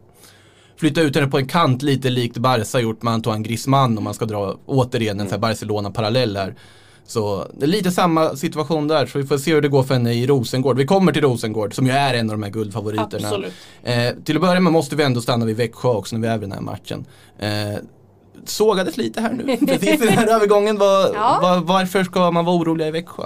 [0.80, 4.13] flytta ut henne på en kant lite likt Barca gjort med Antoine Griezmann om man
[4.13, 6.56] ska dra återigen en här Barcelona-parallell här.
[7.08, 9.94] Så det är lite samma situation där, så vi får se hur det går för
[9.94, 10.78] henne i Rosengård.
[10.78, 13.28] Vi kommer till Rosengård som ju är en av de här guldfavoriterna.
[13.28, 13.54] Absolut.
[13.84, 16.38] Eh, till att börja med måste vi ändå stanna vid Växjö också när vi är
[16.38, 17.06] vid den här matchen.
[17.39, 17.50] Eh,
[18.46, 20.78] sågades lite här nu, precis i den här övergången.
[20.78, 21.39] Var, Ja.
[21.42, 23.24] var, varför ska man vara orolig i Växjö?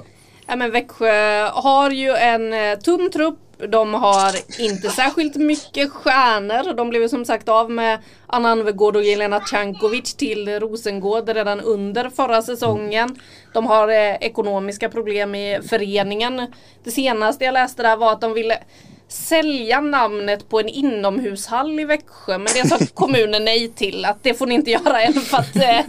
[0.48, 3.40] Ja, men Växjö har ju en eh, tunn trupp.
[3.70, 6.74] De har inte särskilt mycket stjärnor.
[6.74, 11.62] De blev ju som sagt av med Anna Anvegård och Jelena Cankovic till Rosengård redan
[11.62, 13.16] under förra säsongen.
[13.54, 16.48] De har eh, ekonomiska problem i föreningen.
[16.84, 18.60] Det senaste jag läste där var att de ville
[19.08, 24.34] sälja namnet på en inomhushall i Växjö men det sa kommunen nej till att det
[24.34, 25.80] får ni inte göra än för att eh,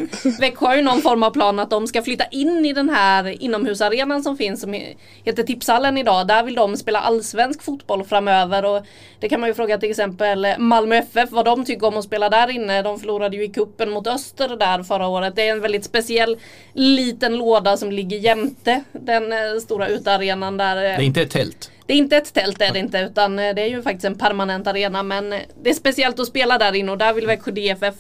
[0.41, 3.43] Växjö har ju någon form av plan att de ska flytta in i den här
[3.43, 6.27] inomhusarenan som finns som he- heter Tipshallen idag.
[6.27, 8.83] Där vill de spela allsvensk fotboll framöver och
[9.21, 12.29] det kan man ju fråga till exempel Malmö FF vad de tycker om att spela
[12.29, 12.83] där inne.
[12.83, 15.37] De förlorade ju i kuppen mot Öster där förra året.
[15.37, 16.37] Det är en väldigt speciell
[16.73, 20.77] liten låda som ligger jämte den eh, stora utearenan där.
[20.77, 23.39] eh, Det är inte ett tält det är inte ett tält är det inte utan
[23.39, 25.31] eh, det är ju faktiskt en permanent arena men
[25.63, 27.95] det är speciellt att spela där inne och där vill Växjö DFF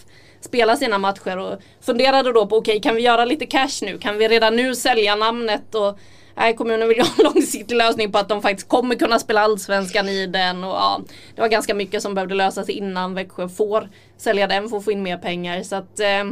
[0.45, 3.99] spela sina matcher och funderade då på okej kan vi göra lite cash nu?
[3.99, 5.75] Kan vi redan nu sälja namnet?
[5.75, 5.99] Och,
[6.35, 9.41] nej, kommunen vill ju ha en långsiktig lösning på att de faktiskt kommer kunna spela
[9.41, 11.01] allsvenskan i den och ja,
[11.35, 14.93] det var ganska mycket som behövde lösas innan Växjö får sälja den för att få
[14.93, 16.25] in mer pengar så att eh,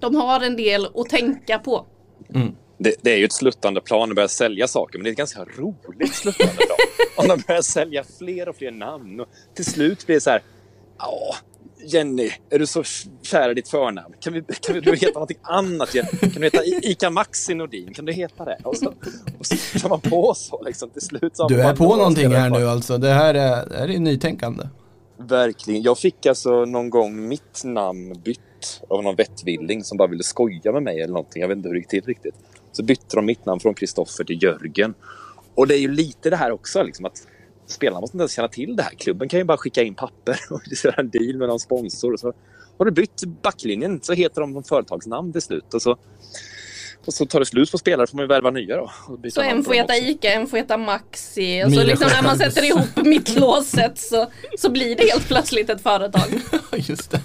[0.00, 1.86] de har en del att tänka på.
[2.34, 2.54] Mm.
[2.78, 5.18] Det, det är ju ett sluttande plan att börja sälja saker, men det är ett
[5.18, 6.78] ganska roligt sluttande plan.
[7.16, 10.42] Om de börjar sälja fler och fler namn och till slut blir det så här.
[10.98, 11.34] Ja,
[11.86, 12.82] Jenny, är du så
[13.22, 14.14] kär i ditt förnamn?
[14.20, 15.94] Kan, vi, kan du heta någonting annat?
[15.94, 16.08] Jenny?
[16.08, 17.94] Kan du heta Ica Maxi Nordin?
[17.94, 18.58] Kan du heta det?
[18.64, 18.94] Och så,
[19.38, 20.90] och så kör man på så liksom.
[20.90, 22.98] Till slut så Du är på någonting här nu alltså.
[22.98, 24.68] Det här är, det här är nytänkande.
[25.18, 25.82] Verkligen.
[25.82, 28.40] Jag fick alltså någon gång mitt namn bytt
[28.88, 31.40] av någon vettvilling som bara ville skoja med mig eller någonting.
[31.40, 32.34] Jag vet inte hur det gick till riktigt.
[32.76, 34.94] Så bytte de mitt namn från Kristoffer till Jörgen.
[35.54, 37.26] Och det är ju lite det här också, liksom att
[37.66, 38.90] spelarna måste inte ens känna till det här.
[38.90, 42.12] Klubben kan ju bara skicka in papper och göra en deal med någon sponsor.
[42.12, 42.32] Och så
[42.78, 45.74] har du bytt backlinjen så heter de företagsnamn till slut.
[45.74, 45.96] Och så,
[47.06, 48.90] och så tar det slut på spelare får man ju värva nya då.
[49.08, 49.96] och byta Så en får heta.
[49.96, 51.64] ICA, en får heta Maxi.
[51.66, 54.26] Och så liksom när man sätter ihop mittlåset så,
[54.58, 56.40] så blir det helt plötsligt ett företag.
[56.76, 57.20] Just det.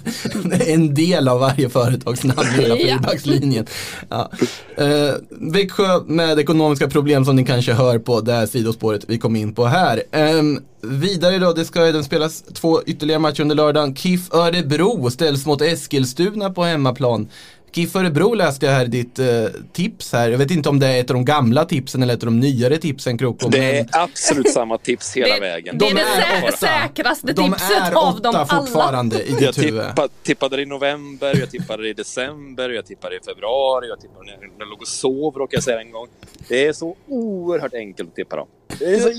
[0.72, 3.66] En del av varje företagsnamn i hela fyrbackslinjen.
[4.08, 4.30] Ja.
[4.76, 9.36] Eh, Växjö med ekonomiska problem som ni kanske hör på det här sidospåret vi kom
[9.36, 10.02] in på här.
[10.12, 13.94] Ehm, vidare då, det ska även spelas två ytterligare matcher under lördagen.
[13.96, 17.28] KIF Örebro ställs mot Eskilstuna på hemmaplan.
[17.74, 19.26] KIF Örebro läste jag här ditt eh,
[19.72, 20.30] tips här.
[20.30, 22.40] Jag vet inte om det är ett av de gamla tipsen eller ett av de
[22.40, 23.48] nyare tipsen Kroko.
[23.48, 25.78] Det är men absolut samma tips hela Det, vägen.
[25.78, 26.56] det är De det är åtta.
[26.56, 28.46] säkraste de tipset är av dem alla.
[28.46, 29.82] fortfarande i Jag ditt huvud.
[29.88, 33.88] tippa, tippade det i november, jag tippade det i december, jag tippade det i februari,
[33.88, 36.06] jag tippade när jag låg och sov råkade jag säga en gång.
[36.48, 38.46] Det är så oerhört enkelt att tippa dem.
[38.78, 39.10] Det är så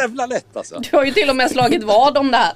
[0.00, 0.78] jävla lätt alltså.
[0.90, 2.52] Du har ju till och med slagit vad om det här.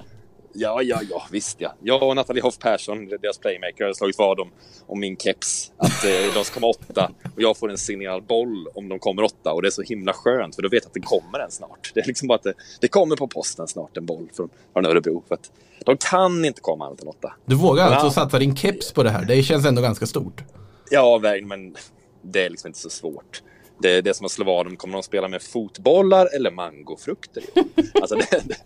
[0.56, 1.74] Ja, ja, ja, visst ja.
[1.82, 4.50] Jag och Nathalie Hoff Persson, deras playmaker, har slagit vad om,
[4.86, 5.72] om min keps.
[5.76, 9.22] Att eh, de ska komma åtta och jag får en signerad boll om de kommer
[9.22, 9.52] åtta.
[9.52, 11.90] Och det är så himla skönt för då vet jag att det kommer en snart.
[11.94, 14.86] Det är liksom bara att det, det kommer på posten snart en boll från, från
[14.86, 15.22] Örebro.
[15.28, 15.50] För att
[15.84, 17.32] de kan inte komma annat än åtta.
[17.46, 18.10] Du vågar alltså Ja.
[18.10, 19.24] satsa din keps på det här.
[19.24, 20.44] Det känns ändå ganska stort.
[20.90, 21.76] Ja, men
[22.22, 23.42] det är liksom inte så svårt.
[23.84, 27.42] Det det som att slå vad om kommer de spela med fotbollar eller mangofrukter?
[27.94, 28.56] Alltså det, det,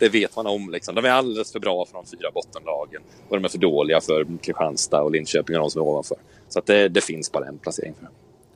[0.00, 0.70] det vet man om.
[0.70, 0.94] Liksom.
[0.94, 4.26] De är alldeles för bra för de fyra bottenlagen och de är för dåliga för
[4.42, 6.16] Kristianstad och Linköping och de som är ovanför.
[6.48, 8.12] Så att det, det finns bara en placering för dem.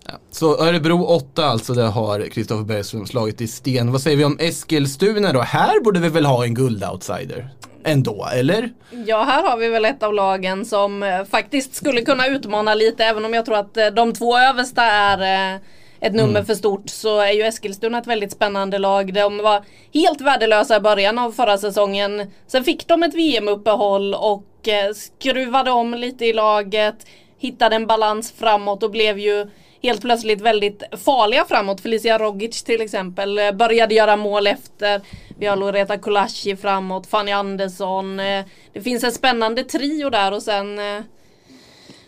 [0.06, 0.12] Ja.
[0.30, 3.92] Så Örebro 8 alltså, det har Kristoffer Bergström slagit i sten.
[3.92, 5.40] Vad säger vi om Eskilstuna då?
[5.40, 7.48] Här borde vi väl ha en guldoutsider?
[7.84, 8.70] Ändå, eller?
[9.06, 13.04] Ja, här har vi väl ett av lagen som eh, faktiskt skulle kunna utmana lite
[13.04, 15.60] även om jag tror att eh, de två översta är eh,
[16.02, 19.14] ett nummer för stort så är ju Eskilstuna ett väldigt spännande lag.
[19.14, 22.30] De var helt värdelösa i början av förra säsongen.
[22.46, 27.06] Sen fick de ett VM-uppehåll och eh, skruvade om lite i laget,
[27.38, 29.46] hittade en balans framåt och blev ju
[29.82, 31.80] helt plötsligt väldigt farliga framåt.
[31.80, 35.00] Felicia Rogic till exempel eh, började göra mål efter.
[35.38, 38.20] Vi har Loreta Kolashi framåt, Fanny Andersson.
[38.20, 40.78] eh, Det finns en spännande trio där och sen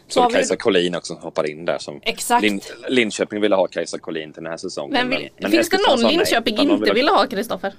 [0.09, 1.79] Så har har vi- Kajsa Collin också hoppar in där.
[1.79, 2.43] Som Exakt.
[2.43, 5.09] Lin, Linköping ville ha Kajsa Collin till den här säsongen.
[5.09, 7.75] Men, vi- men finns det någon nej, Linköping de inte ville ha Kristoffer?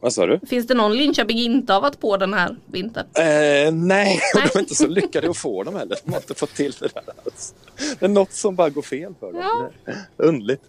[0.00, 0.40] Vad sa du?
[0.48, 3.06] Finns det någon Linköping inte har varit på den här vintern?
[3.14, 3.22] Eh,
[3.72, 4.48] nej, och Nej.
[4.52, 5.96] de är inte så lyckade att få dem heller.
[6.04, 7.54] De har inte fått till det där alls.
[7.98, 9.42] Det är något som bara går fel för dem.
[9.86, 9.94] Ja.
[10.16, 10.62] Underligt.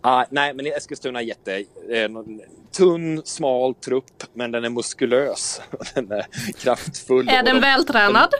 [0.00, 1.54] Ah, nej, men Eskilstuna är jätte...
[1.90, 2.08] Eh,
[2.76, 5.60] tunn, smal trupp, men den är muskulös.
[5.94, 6.26] Den är
[6.58, 7.28] kraftfull.
[7.28, 8.34] Är den de, vältränad?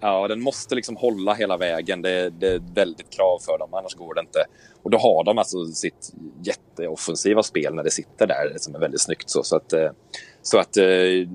[0.00, 2.02] Ja, den måste liksom hålla hela vägen.
[2.02, 4.44] Det, det är väldigt krav för dem, annars går det inte.
[4.82, 9.00] Och då har de alltså sitt jätteoffensiva spel när det sitter där, som är väldigt
[9.00, 9.30] snyggt.
[9.30, 9.90] Så, så att, eh,
[10.42, 11.28] så att eh,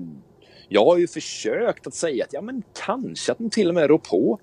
[0.68, 3.88] jag har ju försökt att säga att ja, men kanske att de till och med
[3.88, 4.38] rår på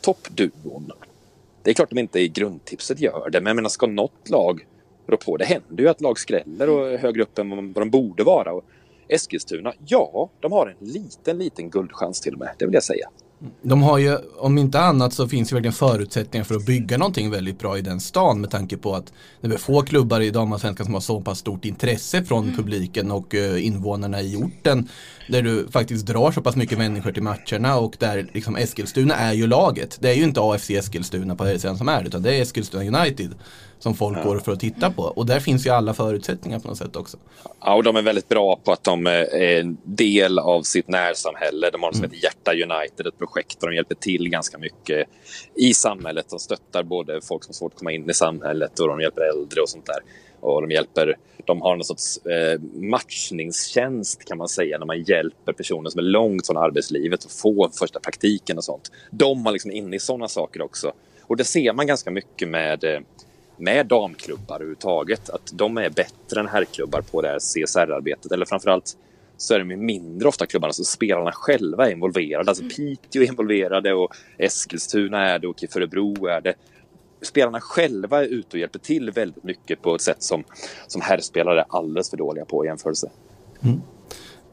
[0.00, 0.92] toppduon.
[1.62, 4.66] Det är klart de inte i grundtipset gör det, men jag menar, ska något lag
[5.06, 5.36] rå på?
[5.36, 8.24] Det händer ju att lag skräller och är högre upp än vad vad de borde
[8.24, 8.52] vara.
[8.52, 8.64] Och
[9.08, 13.08] Eskilstuna, ja, de har en liten, liten guldchans till och med, det vill jag säga.
[13.62, 17.30] De har ju, om inte annat så finns ju verkligen förutsättningar för att bygga någonting
[17.30, 20.84] väldigt bra i den stan med tanke på att det är få klubbar i damallsvenskan
[20.86, 24.88] som har så pass stort intresse från publiken och eh, invånarna i orten.
[25.28, 29.32] Där du faktiskt drar så pass mycket människor till matcherna och där liksom Eskilstuna är
[29.32, 29.98] ju laget.
[30.00, 32.98] Det är ju inte AFC Eskilstuna på det sidan som är utan det är Eskilstuna
[32.98, 33.34] United
[33.78, 35.02] som folk går för att titta på.
[35.02, 37.16] Och där finns ju alla förutsättningar på något sätt också.
[37.60, 41.70] Ja, och de är väldigt bra på att de är en del av sitt närsamhälle.
[41.70, 45.08] De har något som heter Hjärta United, ett projekt där de hjälper till ganska mycket
[45.54, 46.26] i samhället.
[46.30, 49.22] De stöttar både folk som har svårt att komma in i samhället och de hjälper
[49.22, 49.98] äldre och sånt där.
[50.40, 55.52] Och de hjälper, de har någon sorts eh, matchningstjänst kan man säga när man hjälper
[55.52, 58.92] personer som är långt från arbetslivet att få första praktiken och sånt.
[59.10, 60.92] De har liksom inne i sådana saker också.
[61.22, 63.00] Och det ser man ganska mycket med eh,
[63.56, 65.30] med damklubbar överhuvudtaget.
[65.30, 68.32] Att de är bättre än herrklubbar på det här CSR-arbetet.
[68.32, 68.96] Eller framförallt
[69.36, 72.50] så är de mindre ofta klubbarna så spelarna själva är involverade.
[72.50, 76.54] Alltså Piteå är involverade och Eskilstuna är det och Örebro är det.
[77.22, 80.44] Spelarna själva är ute och hjälper till väldigt mycket på ett sätt som,
[80.86, 83.10] som herrspelare är alldeles för dåliga på i jämförelse.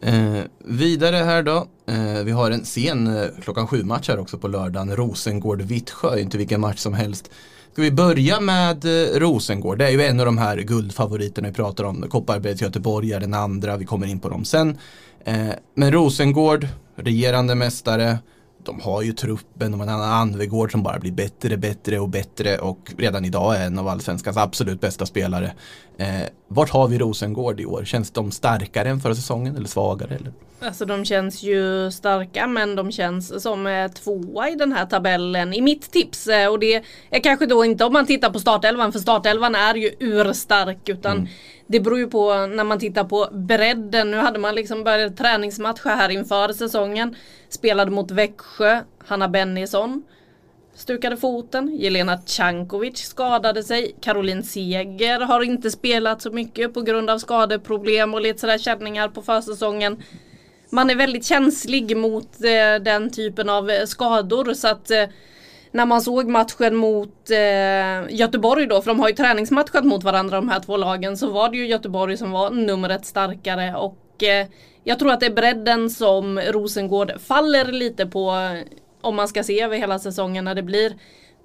[0.02, 1.68] Eh, vidare här då.
[1.86, 4.96] Eh, vi har en sen eh, klockan sju match här också på lördagen.
[4.96, 7.32] Rosengård-Vittsjö, inte vilken match som helst.
[7.74, 9.78] Ska vi börja med eh, Rosengård?
[9.78, 12.02] Det är ju en av de här guldfavoriterna vi pratar om.
[12.10, 14.78] Kopparbergs Göteborg är den andra, vi kommer in på dem sen.
[15.26, 18.18] Eh, men Rosengård, regerande mästare.
[18.66, 22.10] De har ju truppen, de har en annan Anvegård som bara blir bättre, bättre och
[22.10, 25.54] bättre och redan idag är en av allsvenskans absolut bästa spelare.
[25.98, 27.86] Eh, vart har vi Rosengård i år?
[27.86, 30.16] Känns de starkare än förra säsongen eller svagare?
[30.16, 30.34] Eller?
[30.66, 35.54] Alltså de känns ju starka men de känns som eh, tvåa i den här tabellen
[35.54, 36.28] i mitt tips.
[36.28, 39.76] Eh, och det är kanske då inte om man tittar på startelvan för startelvan är
[39.76, 41.28] ju urstark utan Mm.
[41.68, 44.12] det beror ju på när man tittar på bredden.
[44.12, 47.16] Nu hade man liksom börjat träningsmatcha här inför säsongen.
[47.50, 50.04] Spelade mot Växjö, Hanna Bennison
[50.76, 51.78] stukade foten.
[51.78, 53.96] Jelena Cankovic skadade sig.
[54.02, 59.08] Caroline Seger har inte spelat så mycket på grund av skadeproblem och lite sådär känningar
[59.08, 60.04] på försäsongen.
[60.74, 64.54] Man är väldigt känslig mot eh, den typen av eh, skador.
[64.54, 65.04] Så att eh,
[65.72, 70.38] när man såg matchen mot eh, Göteborg då, för de har ju träningsmatchat mot varandra
[70.38, 73.76] de här två lagen, så var det ju Göteborg som var numret starkare.
[73.76, 74.48] Och eh,
[74.84, 78.68] jag tror att det är bredden som Rosengård faller lite på eh,
[79.02, 80.94] om man ska se över hela säsongen när det blir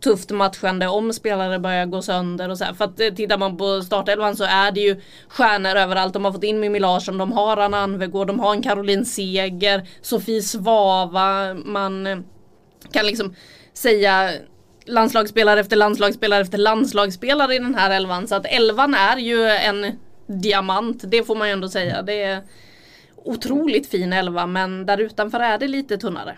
[0.01, 2.73] tufft matchande om spelare börjar gå sönder och så här.
[2.73, 6.13] För att eh, tittar man på startelvan så är det ju stjärnor överallt.
[6.13, 9.89] De har fått in Mimmi Larsson, de har Anna Anvegård, de har en Caroline Seger,
[10.01, 11.55] Sofie Svava.
[11.55, 12.19] Man eh,
[12.93, 13.35] kan liksom
[13.75, 14.31] säga
[14.87, 18.29] landslagsspelare efter landslagsspelare efter landslagsspelare i den här elvan.
[18.29, 22.03] Så att elvan är ju en diamant, det får man ju ändå säga.
[22.03, 22.43] Det är
[23.17, 26.37] otroligt fin elva men där utanför är det lite tunnare.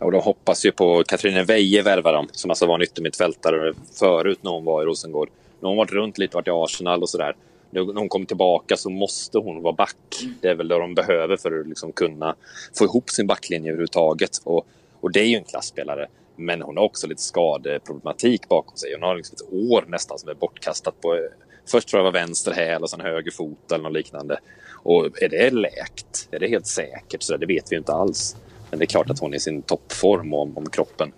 [0.00, 4.38] Och de hoppas ju på Katrine Weije värva dem, som alltså var en yttermittfältare förut
[4.42, 5.28] när hon var i Rosengård.
[5.60, 7.36] Nu har hon varit runt lite, varit i Arsenal och sådär.
[7.70, 9.96] Nu när hon kommer tillbaka så måste hon vara back.
[10.40, 12.34] Det är väl det de behöver för att liksom kunna
[12.78, 14.30] få ihop sin backlinje överhuvudtaget.
[14.44, 14.66] Och,
[15.00, 16.06] och det är ju en klassspelare.
[16.36, 18.92] Men hon har också lite skadeproblematik bakom sig.
[18.92, 21.28] Hon har liksom ett år nästan som är bortkastat på...
[21.70, 24.38] Först tror jag var vänster häl och sen höger fot eller något liknande.
[24.82, 26.28] Och är det läkt?
[26.30, 27.22] Är det helt säkert?
[27.22, 28.36] Så det vet vi ju inte alls.
[28.70, 31.12] Men det är klart att hon är i sin toppform om, om kroppen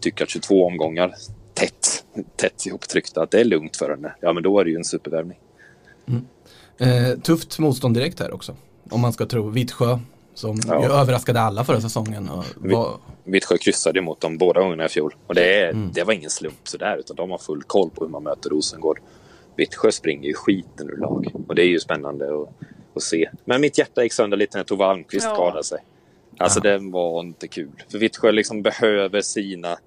[0.00, 1.14] tycker att 22 omgångar
[1.54, 2.04] tätt,
[2.36, 4.14] tätt ihoptryckta, att det är lugnt för henne.
[4.20, 5.38] Ja, men då är det ju en supervärvning.
[6.78, 8.56] Eh, tufft motstånd direkt här också.
[8.90, 9.98] Om man ska tro Vittsjö
[10.34, 10.82] som Ja.
[10.82, 12.28] ju överraskade alla förra säsongen.
[12.28, 15.14] Och var, Vittsjö kryssade mot dem båda gångerna i fjol.
[15.26, 18.10] Och det, är, det var ingen slump sådär, utan de har full koll på hur
[18.10, 19.00] man möter Rosengård.
[19.56, 21.32] Vittsjö springer ju skiten ur lag.
[21.48, 22.48] Och det är ju spännande att,
[22.94, 23.30] att se.
[23.44, 25.34] Men mitt hjärta gick sönder lite när Tove Almqvist Ja.
[25.34, 25.78] skadade sig.
[26.38, 27.84] Alltså det var inte kul.
[27.90, 29.78] För Vittsjö liksom behöver sina...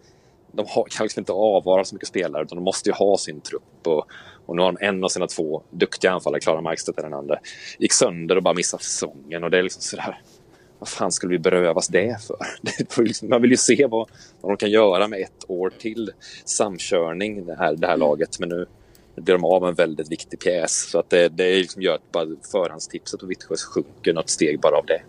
[0.51, 3.41] De har, kan liksom inte avvara så mycket spelare, utan de måste ju ha sin
[3.41, 3.88] trupp.
[3.88, 4.05] Och,
[4.45, 7.39] och nu har de en av sina två duktiga anfallare, Klara Markstedt är den andra,
[7.79, 9.43] gick sönder och bara missade säsongen.
[9.43, 10.21] Och det är liksom sådär...
[10.79, 13.01] Vad fan skulle vi berövas det för?
[13.03, 14.09] Liksom, man vill ju se vad,
[14.41, 16.12] vad de kan göra med ett år till
[16.45, 18.39] samkörning, det här, det här laget.
[18.39, 18.65] Men nu
[19.15, 20.89] blir de av med en väldigt viktig pjäs.
[20.91, 24.77] Så att det, det liksom gör att bara förhandstipset på Vittsjö sjunker något steg bara
[24.77, 25.01] av det.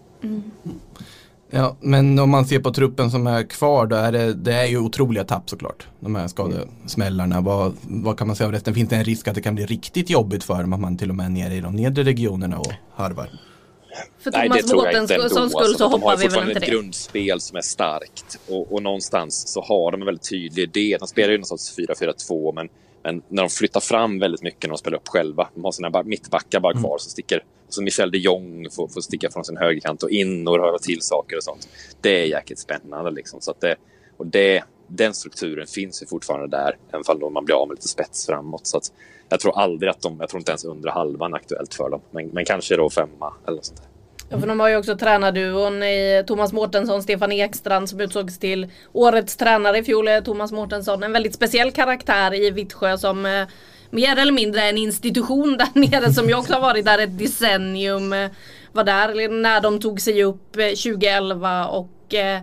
[1.50, 4.66] Ja, men om man ser på truppen som är kvar då är det, det är
[4.66, 5.86] ju otroliga tapp såklart.
[6.00, 7.40] De här skadesmällarna.
[7.40, 8.74] Vad, vad kan man säga av resten?
[8.74, 11.10] Finns det en risk att det kan bli riktigt jobbigt för dem att man till
[11.10, 13.30] och med är nere i de nedre regionerna och harvar?
[14.20, 15.28] För Nej, Thomas det tror jag Båtens inte ändå.
[15.28, 16.72] skull, skull Alltså, så de har hoppar vi väl fortfarande inte ett det.
[16.76, 20.96] grundspel som är starkt och, och någonstans så har de en väldigt tydlig idé.
[21.00, 22.68] De spelar ju någon sorts 4-4-2 men,
[23.04, 25.48] men när de flyttar fram väldigt mycket när de spelar upp själva.
[25.54, 27.44] De har sina ba- mittbackar bara kvar som sticker.
[27.70, 31.00] Så Michel de Jong får, får sticka från sin högerkant och in och röra till
[31.00, 31.68] saker och sånt.
[32.00, 33.40] Det är jäkligt spännande liksom.
[33.40, 33.76] Så att det,
[34.16, 37.88] och det, den strukturen finns ju fortfarande där, även om man blir av med lite
[37.88, 38.66] spets framåt.
[38.66, 38.92] Så att
[39.28, 42.00] jag tror aldrig att de, jag tror inte ens under halvan är aktuellt för dem.
[42.10, 43.90] Men, men kanske då femma eller något sånt där.
[44.32, 48.68] Ja, för de har ju också tränarduon i Thomas Mårtensson, Stefan Ekstrand som utsågs till
[48.92, 50.08] årets tränare i fjol.
[50.24, 53.46] Thomas Mårtensson, en väldigt speciell karaktär i Vittsjö som eh,
[53.90, 58.12] mer eller mindre en institution där nere som ju också har varit där ett decennium.
[58.12, 58.30] Eh,
[58.72, 62.40] var där när de tog sig upp eh, 2011 och eh,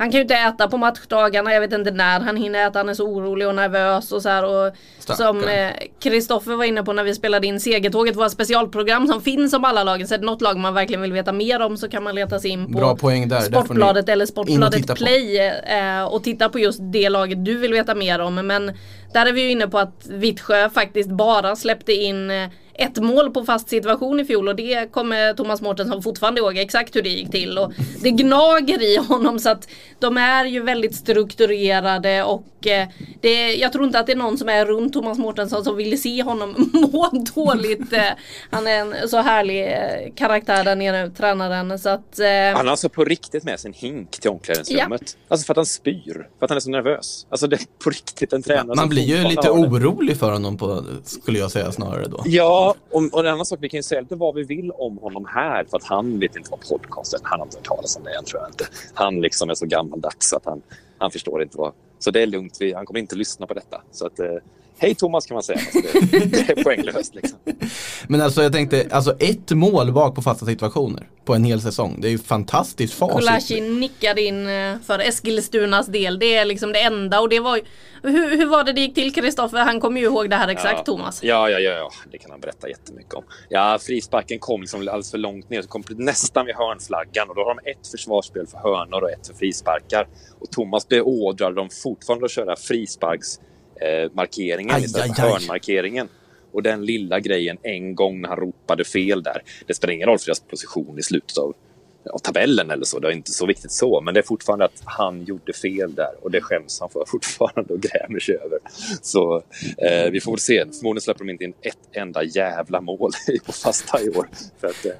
[0.00, 2.88] han kan ju inte äta på matchdagarna, jag vet inte när han hinner äta, han
[2.88, 4.44] är så orolig och nervös och så här.
[4.44, 9.20] Och som eh, Kristoffer var inne på när vi spelade in Segertåget, våra specialprogram som
[9.22, 10.08] finns om alla lagen.
[10.08, 12.40] Så är det något lag man verkligen vill veta mer om så kan man leta
[12.40, 13.40] sig in på Bra poäng där.
[13.40, 14.94] Sportbladet eller Sportbladet.
[14.94, 18.34] Play eh, och titta på just det laget du vill veta mer om.
[18.34, 18.72] Men
[19.12, 22.48] där är vi ju inne på att Vittsjö faktiskt bara släppte in eh,
[22.80, 26.96] ett mål på fast situation i fjol och det kommer Thomas Mårtensson fortfarande ihåg exakt
[26.96, 27.58] hur det gick till.
[27.58, 32.88] Och det gnager i honom så att de är ju väldigt strukturerade och eh,
[33.20, 36.02] det, jag tror inte att det är någon som är runt Thomas Mårtensson som vill
[36.02, 37.92] se honom må dåligt.
[37.92, 38.02] Eh,
[38.50, 41.78] han är en så härlig eh, karaktär där nere, tränaren.
[41.78, 45.16] Så att, eh, Han har alltså på riktigt med sig en hink till omklädningsrummet.
[45.28, 46.28] Alltså för att han spyr.
[46.38, 47.26] För att han är så nervös.
[47.30, 50.84] Alltså det är på riktigt en tränare Man blir ju lite orolig för honom på,
[51.04, 52.22] skulle jag säga snarare då.
[52.24, 54.98] Ja, och, och en annan sak, vi kan ju säga lite vad vi vill om
[54.98, 55.64] honom här.
[55.64, 57.20] För att han vet inte vad podcast är.
[57.22, 58.64] Han har inte hört talas om det än, tror jag inte.
[58.94, 60.62] Han liksom är så gammaldags att han,
[60.98, 61.72] han förstår inte vad...
[61.98, 63.82] Så det är lugnt, vi, han kommer inte lyssna på detta.
[63.90, 64.34] Så att, eh,
[64.82, 65.58] Hej Thomas kan man säga.
[65.58, 67.38] Alltså, det, det är poänglöst liksom.
[68.08, 71.98] Men alltså jag tänkte, alltså ett mål bak på fasta situationer på en hel säsong.
[72.00, 73.14] Det är ju fantastiskt facit.
[73.14, 76.18] Kolashi nickade in eh, för Eskilstunas del.
[76.18, 77.62] Det är liksom det enda och det var ju,
[78.02, 79.58] hur, hur var det det gick till Kristoffer?
[79.58, 80.84] Han kommer ju ihåg det här exakt ja.
[80.84, 81.22] Thomas.
[81.22, 83.24] Ja, ja, ja, ja, det kan han berätta jättemycket om.
[83.48, 87.40] Ja, frisparken kom liksom alldeles för långt ner, så kom nästan vid hörnflaggan och då
[87.44, 90.08] har de ett försvarsspel för hörnor och ett för frisparkar.
[90.40, 93.40] Och Thomas beordrade dem fortfarande att köra frisparks
[93.80, 95.32] eh, markeringen Aj, istället aj, för aj.
[95.32, 96.08] hörnmarkeringen.
[96.52, 99.42] Och den lilla grejen en gång när han ropade fel där.
[99.66, 101.54] Det spelar ingen roll för deras position i slutet av,
[102.10, 102.98] av tabellen eller så.
[102.98, 104.00] Det är inte så viktigt så.
[104.00, 107.74] Men det är fortfarande att han gjorde fel där och det skäms han för fortfarande
[107.74, 108.58] och grämer sig över.
[109.02, 109.42] Så
[109.78, 110.64] eh, vi får väl se.
[110.78, 113.10] Förmodligen släpper de inte in ett enda jävla mål
[113.46, 114.28] på fasta i år.
[114.60, 114.92] För att eh,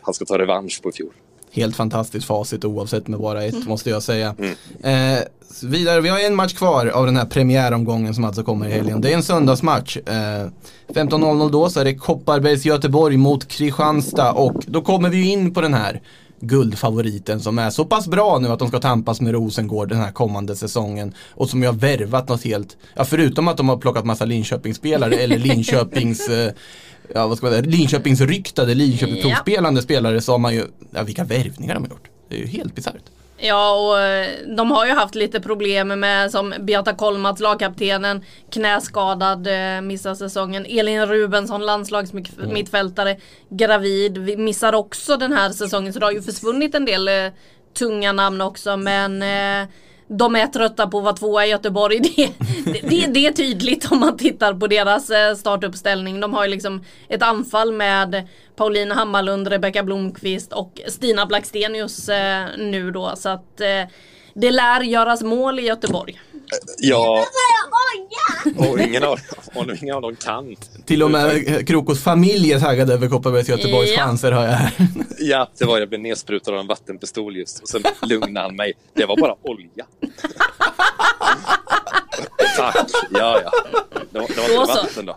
[0.00, 1.12] han ska ta revansch på i fjol.
[1.54, 4.34] Helt fantastiskt facit oavsett med bara ett måste jag säga.
[4.82, 5.18] Eh,
[5.62, 9.00] vidare, vi har en match kvar av den här premiäromgången som alltså kommer i helgen.
[9.00, 9.96] Det är en söndagsmatch.
[9.96, 10.48] Eh,
[10.94, 15.54] 15.00 då så är det Kopparbergs Göteborg mot Kristianstad och då kommer vi ju in
[15.54, 16.02] på den här
[16.42, 20.12] guldfavoriten som är så pass bra nu att de ska tampas med Rosengård den här
[20.12, 24.04] kommande säsongen och som ju har värvat något helt, ja förutom att de har plockat
[24.04, 26.52] massa Linköpingsspelare eller Linköpings eh,
[27.14, 31.74] Ja vad ska man säga, Linköpingsryktade, Linköpingsprovspelande spelare så har man ju, ja vilka värvningar
[31.74, 32.08] de har gjort.
[32.28, 33.02] Det är ju helt bisarrt.
[33.44, 39.46] Ja och eh, de har ju haft lite problem med som Beata Kolmats, lagkaptenen, knäskadad,
[39.46, 40.66] eh, missar säsongen.
[40.68, 43.16] Elin Rubensson, landslagsmittfältare,
[43.48, 45.92] gravid, vi missar också den här säsongen.
[45.92, 47.32] Så det har ju försvunnit en del eh,
[47.78, 49.68] tunga namn också men eh,
[50.18, 52.00] de är trötta på att vara tvåa i Göteborg.
[52.64, 56.20] Det, det, det är tydligt om man tittar på deras eh, startuppställning.
[56.20, 62.44] De har ju liksom ett anfall med Paulina Hammarlund, Rebecka Blomqvist och Stina Blackstenius eh,
[62.58, 63.12] nu då.
[63.16, 63.88] Så att eh,
[64.34, 66.20] det lär göras mål i Göteborg.
[66.78, 67.26] Ja,
[68.56, 69.18] och ingen av,
[69.54, 70.56] och ingen av dem kan.
[70.86, 73.96] Till och med eh, Krokos familj är taggad över Kopparbergs Göteborgs Ja.
[74.04, 74.72] chanser har jag här.
[75.18, 77.62] Ja, det var jag blev nedsprutad av en vattenpistol just.
[77.62, 78.72] Och sen lugnade han mig.
[78.94, 79.86] Det var bara olja.
[82.56, 82.76] Tack.
[83.10, 83.50] Ja, ja.
[84.10, 85.16] Det var, det var inte vatten då.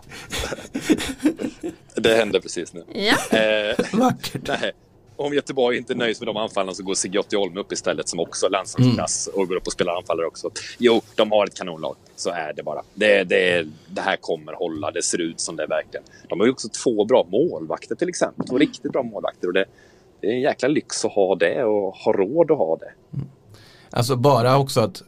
[1.94, 2.84] Det hände precis nu.
[2.94, 3.38] Ja.
[3.38, 4.40] Eh, Vackert.
[4.60, 4.72] nej.
[5.16, 8.48] Om Göteborg inte nöjs med de anfallen så går Sigge Olme upp istället som också
[8.48, 10.50] landslagsklass och går upp och spelar anfallare också.
[10.78, 11.96] Jo, de har ett kanonlag.
[12.16, 12.82] Så är det bara.
[12.94, 14.90] Det, det, det här kommer hålla.
[14.90, 16.04] Det ser ut som det verkligen.
[16.28, 18.46] De har ju också två bra målvakter till exempel.
[18.46, 19.48] Två riktigt bra målvakter.
[19.48, 19.64] Och det,
[20.20, 22.92] det är en jäkla lyx att ha det och ha råd att ha det.
[23.90, 25.02] Alltså bara också att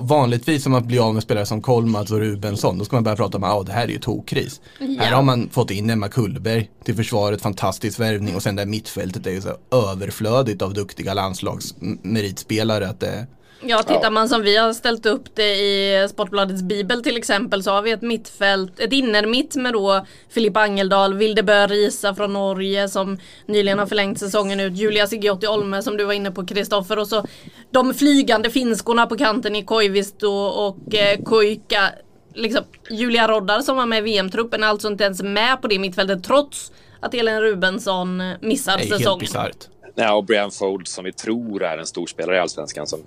[0.00, 3.16] vanligtvis om man blir av med spelare som Kolmats och Rubensson då ska man börja
[3.16, 4.60] prata om att ah, det här är ju tokkris.
[4.98, 8.66] Här har man fått in Emma Kullberg till försvaret, fantastisk värvning och sen det här
[8.66, 9.56] mittfältet är ju så
[9.92, 13.26] överflödigt av duktiga landslagsmeritspelare att det
[13.62, 17.70] Ja, tittar man som vi har ställt upp det i Sportbladets bibel till exempel så
[17.70, 23.18] har vi ett mittfält, ett innermitt med då Filip Angeldal, Vildebø Risa från Norge som
[23.46, 27.08] nyligen har förlängt säsongen ut, Julia Sigiotti Olme som du var inne på Kristoffer och
[27.08, 27.24] så
[27.70, 31.90] de flygande finskorna på kanten i Koivisto och eh, Kuika.
[32.34, 35.78] Liksom, Julia Roddar som var med i VM-truppen är alltså inte ens med på det
[35.78, 39.18] mittfältet trots att Elin Rubensson missar helt säsongen.
[39.18, 39.68] bisarrt.
[39.94, 42.86] Ja, och Brian Fold som vi tror är en stor spelare i Allsvenskan.
[42.86, 43.00] Som,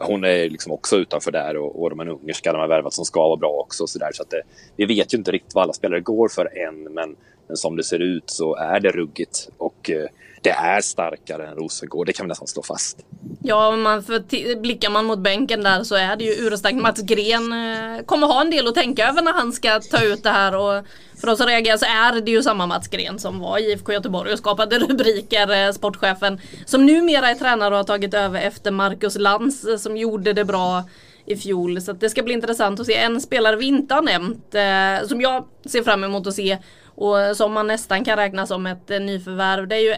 [0.00, 3.04] hon är liksom också utanför där och, och de är ungerska de har värvat som
[3.04, 3.86] ska vara bra också.
[3.86, 4.10] Så där.
[4.12, 4.42] Så att det,
[4.76, 7.16] vi vet ju inte riktigt vad alla spelare går för än, men,
[7.48, 9.48] men som det ser ut så är det ruggigt.
[9.56, 10.08] Och eh,
[10.46, 12.98] det är starkare än Rosengård, det kan vi nästan slå fast.
[13.42, 16.76] Ja, man för blickar man mot bänken där så är det ju urstarkt.
[16.76, 20.22] Mats Gren eh, kommer ha en del att tänka över när han ska ta ut
[20.22, 20.84] det här och
[21.20, 23.92] för oss som reagerar så är det ju samma Mats Gren som var i IFK
[23.92, 28.70] Göteborg och skapade rubriker, eh, sportchefen, som numera är tränare och har tagit över efter
[28.70, 30.84] Marcus Lantz eh, som gjorde det bra
[31.24, 31.80] i fjol.
[31.80, 32.94] Så att det ska bli intressant att se.
[32.96, 36.58] En spelare vi inte har nämnt, eh, som jag ser fram emot att se
[36.96, 39.94] och som man nästan kan räkna som ett eh, nyförvärv, det är ju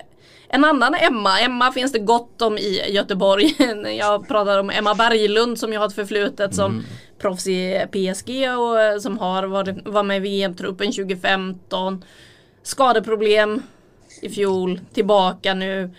[0.50, 3.56] en annan Emma, Emma finns det gott om i Göteborg.
[3.98, 6.84] Jag pratar om Emma Berglund som jag har ett förflutet som
[7.18, 12.04] proffs i PSG och eh, som har varit, var med i VM-truppen 2015.
[12.62, 13.62] Skadeproblem
[14.22, 15.90] i fjol, tillbaka nu.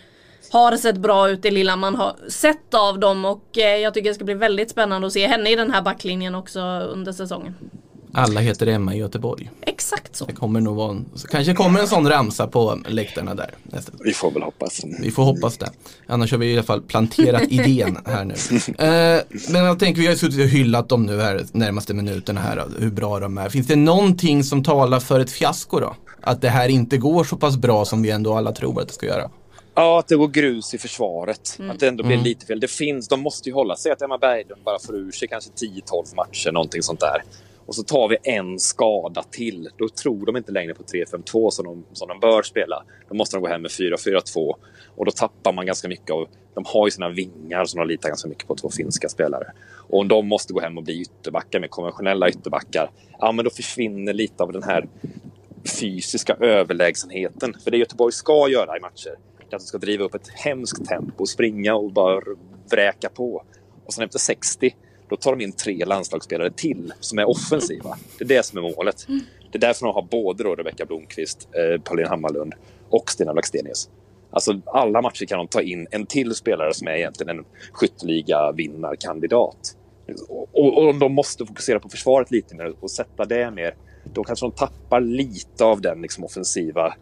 [0.51, 4.09] Har sett bra ut det lilla man har sett av dem och eh, jag tycker
[4.09, 7.55] det ska bli väldigt spännande att se henne i den här backlinjen också under säsongen.
[8.13, 9.51] Alla heter Emma i Göteborg.
[9.61, 10.25] Exakt så.
[10.25, 13.53] Det kommer nog vara en, kanske kommer en sån ramsa på läktarna där.
[14.03, 14.81] Vi får väl hoppas.
[15.01, 15.69] Vi får hoppas det.
[16.07, 18.33] Annars har vi i alla fall planterat idén här nu.
[18.85, 22.65] Eh, men jag tänker, vi har suttit och hyllat dem nu här närmaste minuterna här,
[22.79, 23.49] hur bra de är.
[23.49, 25.95] Finns det någonting som talar för ett fiasko då?
[26.21, 28.93] Att det här inte går så pass bra som vi ändå alla tror att det
[28.93, 29.29] ska göra?
[29.75, 31.57] Ja, att det går grus i försvaret.
[31.71, 32.59] Att det ändå blir lite fel.
[32.59, 35.49] Det finns, de måste ju hålla sig att Emma Berglund bara får ur sig kanske
[35.51, 37.23] 10-12 matcher, någonting sånt där
[37.69, 39.69] och så tar vi en skada till.
[39.77, 42.83] Då tror de inte längre på 3-5-2 som de, som de bör spela.
[43.09, 44.55] Då måste de gå hem med 4-4-2
[44.95, 46.27] och då tappar man ganska mycket av...
[46.53, 49.51] De har ju sina vingar som de litar ganska mycket på, två finska spelare.
[49.71, 53.51] Och om de måste gå hem och bli ytterbackar med konventionella ytterbackar, ja men då
[53.51, 54.87] försvinner lite av den här
[55.79, 57.55] fysiska överlägsenheten.
[57.63, 60.29] För det Göteborg ska göra i matcher, det är att de ska driva upp ett
[60.29, 62.21] hemskt tempo, springa och bara
[62.71, 63.43] vräka på.
[63.85, 64.75] Och sen efter 60,
[65.09, 67.97] då tar de in tre landslagsspelare till som är offensiva.
[68.17, 69.05] Det är det som är målet.
[69.51, 72.53] Det är därför de har både då Rebecka Blomqvist, eh, Pauline Hammarlund
[72.89, 73.89] och Stina Blackstenius.
[74.31, 79.75] Alltså alla matcher kan de ta in en till spelare som är egentligen en skytteliga-vinnarkandidat.
[80.29, 83.75] Och, och, och de måste fokusera på försvaret lite mer och sätta det mer.
[84.13, 86.93] Då kanske de tappar lite av den liksom, offensiva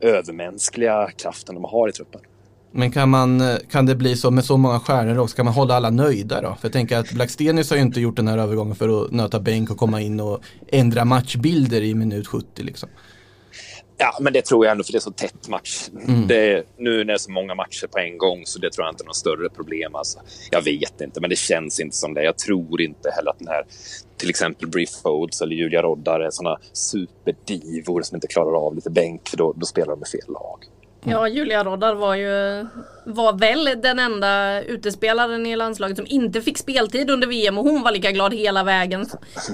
[0.00, 2.20] övermänskliga kraften de har i truppen.
[2.76, 5.36] Men kan, man, kan det bli så med så många stjärnor också?
[5.36, 6.48] Kan man hålla alla nöjda då?
[6.48, 9.40] För jag tänker att Blackstenius har ju inte gjort den här övergången för att nöta
[9.40, 12.88] bänk och komma in och ändra matchbilder i minut 70 liksom.
[13.98, 15.88] Ja, men det tror jag ändå för det är så tätt match.
[16.28, 18.86] Det är, nu när det är så många matcher på en gång så det tror
[18.86, 19.94] jag inte är något större problem.
[19.94, 20.18] Alltså.
[20.50, 22.24] Jag vet inte, men det känns inte som det.
[22.24, 23.64] Jag tror inte heller att den här,
[24.16, 28.90] till exempel Brie Folds eller Julia Roddar är såna superdivor som inte klarar av lite
[28.90, 30.58] bänk för då, då spelar de med fel lag.
[31.08, 32.66] Ja, Julia Roddar var ju
[33.04, 37.82] var väl den enda utespelaren i landslaget som inte fick speltid under VM och hon
[37.82, 39.06] var lika glad hela vägen.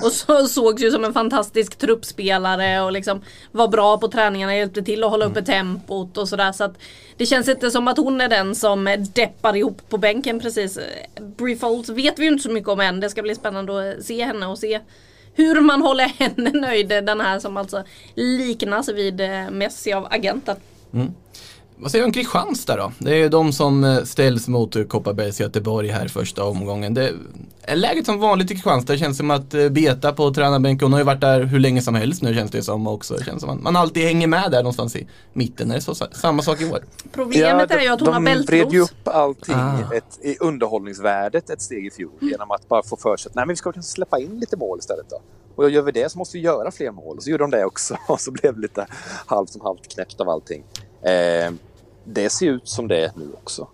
[0.03, 4.83] Och så sågs ju som en fantastisk truppspelare och liksom var bra på träningarna, hjälpte
[4.83, 6.53] till att hålla uppe tempot och sådär.
[6.53, 6.79] Så att
[7.17, 10.79] det känns inte som att hon är den som deppar ihop på bänken precis.
[11.21, 13.01] Brie Folds vet vi ju inte så mycket om än.
[13.01, 14.81] Det ska bli spännande att se henne och se
[15.35, 16.89] hur man håller henne nöjd.
[16.89, 17.85] Den här som alltså
[18.15, 20.57] liknas vid eh, Messi av agenten.
[20.93, 21.15] 嗯。
[21.77, 22.93] Vad säger du om Kristianstad då?
[22.99, 26.95] Det är ju de som eh, ställs mot Kopparbergs Göteborg här första omgången.
[26.95, 27.13] Det
[27.63, 28.93] är läget som vanligt i Kristianstad.
[28.93, 31.83] Det känns som att eh, Beta på tränarbänken, hon har ju varit där hur länge
[31.83, 33.15] som helst nu känns det som också.
[33.15, 35.71] Det känns som att man alltid hänger med där någonstans i mitten.
[35.71, 36.85] Är det så, samma sak i år?
[37.13, 38.91] Problemet är ju att hon de har vred ju bältros.
[38.91, 39.95] upp allting, Ah.
[39.95, 43.43] ett, i underhållningsvärdet ett steg i fjol genom att bara få för sig att nej,
[43.47, 45.07] men vi ska kanske släppa in lite mål istället.
[45.11, 45.21] Då.
[45.55, 47.17] Och gör vi det så måste vi göra fler mål.
[47.17, 47.97] Och så gjorde de det också.
[48.09, 48.87] Och så blev det lite
[49.27, 50.65] halvt som halvt knäppt av allting.
[51.03, 51.53] Eh,
[52.05, 53.69] det ser ut som det är nu också.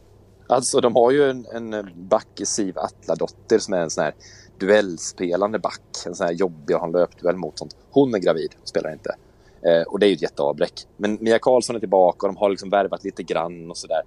[0.47, 4.15] Alltså de har ju en, en back i Siv Atladotter som är en sån här
[4.59, 5.83] duellspelande back.
[6.07, 7.59] En sån här jobbig att ha en löpduell mot.
[7.59, 7.77] Sånt.
[7.91, 9.17] Hon är gravid, spelar inte.
[9.63, 10.87] Eh, och det är ju ett jätteavbräck.
[10.97, 14.03] Men Mia Karlsson är tillbaka och de har liksom värvat lite grann och sådär.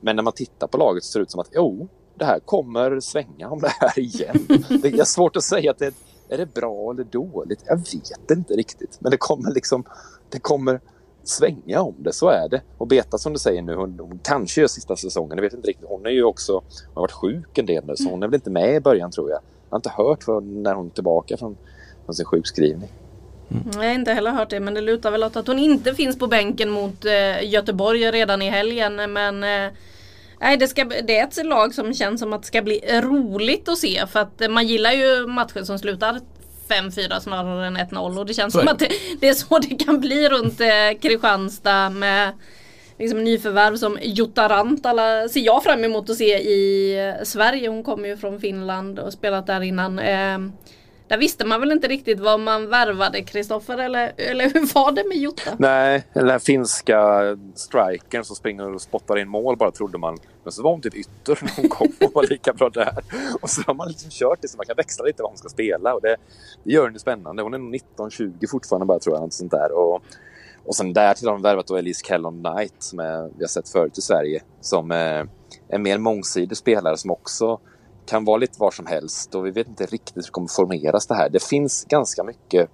[0.00, 2.40] Men när man tittar på laget så ser det ut som att jo, det här
[2.40, 4.46] kommer svänga om det här igen.
[4.82, 5.94] Det är svårt att säga att det
[6.28, 7.60] är det bra eller dåligt.
[7.66, 8.98] Jag vet inte riktigt.
[9.00, 9.84] Men det kommer liksom
[10.30, 10.80] det kommer
[11.24, 12.62] svänga om det, så är det.
[12.78, 15.68] Och Beta som du säger nu, hon, hon kanske gör sista säsongen, jag vet inte
[15.68, 15.86] riktigt.
[15.88, 18.34] Hon är ju också, hon har varit sjuk en del nu, så hon är väl
[18.34, 19.38] inte med i början tror jag.
[19.38, 21.56] Jag har inte hört för när hon är tillbaka från,
[22.04, 22.88] från sin sjukskrivning.
[23.50, 23.70] Mm.
[23.74, 26.18] Jag har inte heller hört det men det lutar väl åt att hon inte finns
[26.18, 29.12] på bänken mot eh, Göteborg redan i helgen.
[29.12, 29.72] Men eh,
[30.40, 33.68] nej, det, ska, det är ett lag som känns som att det ska bli roligt
[33.68, 34.06] att se.
[34.06, 36.20] För att eh, man gillar ju matcher som slutar
[36.72, 38.18] 5-4 snarare än 1-0.
[38.18, 38.72] Och det känns Så som det.
[38.72, 38.88] att det,
[39.20, 42.32] det är så det kan bli runt eh, Kristianstad med
[42.98, 47.68] liksom, nyförvärv som Jutta Rantala ser jag fram emot att se i eh, Sverige.
[47.68, 49.98] Hon kommer ju från Finland och spelat där innan.
[49.98, 50.38] Eh,
[51.08, 55.04] där visste man väl inte riktigt vad man värvade Kristoffer eller, eller hur var det
[55.08, 55.50] med Jutta?
[55.58, 57.20] Nej, den här finska
[57.54, 60.18] strikern som springer och spottar in mål bara trodde man.
[60.44, 63.04] Men så var hon typ ytter när hon kom och var lika bra där.
[63.40, 65.48] Och så har man liksom kört det så man kan växla lite vad hon ska
[65.48, 65.94] spela.
[65.94, 66.16] Och det,
[66.64, 67.42] det gör henne spännande.
[67.42, 69.22] Hon är nog 19-20 fortfarande bara tror jag.
[69.22, 69.72] Något sånt där.
[69.72, 70.02] Och,
[70.64, 73.68] och sen därtill har de värvat då Elise Kellon Knight som är, vi har sett
[73.68, 74.42] förut i Sverige.
[74.60, 75.28] Som eh, är
[75.68, 77.60] en mer mångsidig spelare som också
[78.06, 79.34] kan vara lite var som helst.
[79.34, 81.28] Och vi vet inte riktigt hur det kommer formeras det här.
[81.28, 82.70] Det finns ganska mycket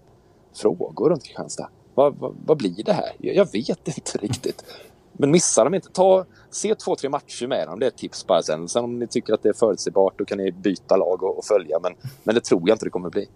[0.57, 1.68] frågor runt Kristianstad.
[1.95, 3.12] Vad, vad, vad blir det här?
[3.18, 4.64] Jag, jag vet inte riktigt.
[5.12, 5.89] Men missa dem inte.
[5.89, 7.79] Ta, se två, tre matcher med dem.
[7.79, 8.68] Det är ett tips bara sen.
[8.68, 11.45] Sen om ni tycker att det är förutsägbart då kan ni byta lag och, och
[11.45, 11.79] följa.
[11.83, 13.29] Men, men det tror jag inte det kommer bli.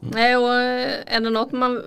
[0.00, 1.82] Nej och eh, är det något man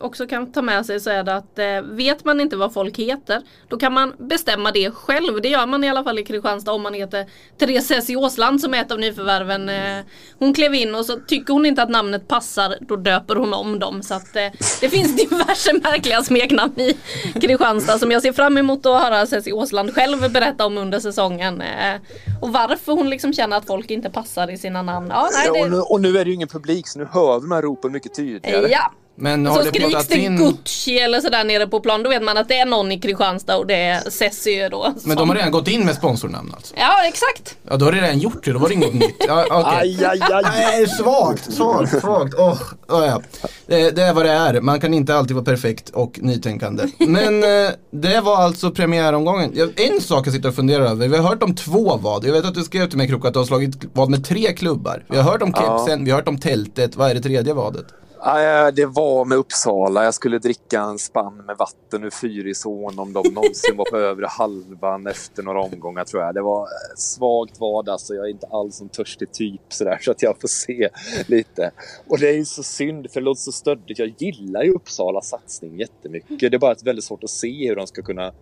[0.00, 2.98] också kan ta med sig så är det att eh, vet man inte vad folk
[2.98, 5.42] heter då kan man bestämma det själv.
[5.42, 7.26] Det gör man i alla fall i Kristianstad om man heter
[7.58, 9.68] Therese Hessie Åsland som är ett av nyförvärven.
[9.68, 10.04] Eh,
[10.38, 13.78] hon klev in och så tycker hon inte att namnet passar då döper hon om
[13.78, 14.02] dem.
[14.02, 14.48] Så att eh,
[14.80, 16.96] det finns diverse märkliga smeknamn i
[17.40, 21.60] Kristianstad som jag ser fram emot att höra Hessie Åsland själv berätta om under säsongen.
[21.60, 22.00] Eh,
[22.42, 25.08] och varför hon liksom känner att folk inte passar i sina namn.
[25.10, 27.08] Ja, nej, Ja, och, det, nu, och nu är det ju ingen publik så nu
[27.12, 28.68] hör här ropen mycket tydligare.
[28.70, 30.36] ja Men har Så det skriks det in...
[30.36, 33.56] Gucci eller sådär nere på plan, då vet man att det är någon i Kristianstad
[33.56, 34.82] och det är Cessy då.
[34.88, 36.74] Men som- de har redan gått in med sponsornamn alltså?
[36.76, 37.56] Ja, exakt.
[37.70, 39.24] Ja, då har det redan gjort det, då var det inget nytt.
[39.28, 39.64] Ja, okej.
[40.00, 40.42] Aj, aj, aj.
[40.44, 42.34] Nej, svagt, svagt, svagt.
[42.38, 43.22] Åh, oh, ja.
[43.66, 44.60] det, det är vad det är.
[44.60, 46.84] Man kan inte alltid vara perfekt och nytänkande.
[46.98, 49.52] Men eh, det var alltså premiäromgången.
[49.54, 51.08] Ja, En sak jag sitter och funderar över.
[51.08, 52.24] Vi har hört om två vad.
[52.24, 54.52] Jag vet att du skrev till mig Krok att du har slagit vad med tre
[54.52, 55.04] klubbar.
[55.08, 56.96] Vi har hört om kepsen, vi har hört om tältet.
[56.96, 57.86] Vad är det tredje vadet?
[58.26, 60.04] Ja, det var med Uppsala.
[60.04, 64.26] Jag skulle dricka en spann med vatten ur Fyrisån om de någonsin var på övre
[64.26, 66.34] halvan efter några omgångar tror jag.
[66.34, 68.14] Det var eh, svagt vad alltså.
[68.14, 70.88] Jag är inte alls en törstig typ sådär så att jag får se
[71.26, 71.70] lite.
[72.08, 73.98] Och det är ju så synd för det låter så stöddigt.
[73.98, 76.38] Jag gillar ju Uppsalas satsning jättemycket.
[76.38, 78.32] Det är bara väldigt svårt att se hur de ska kunna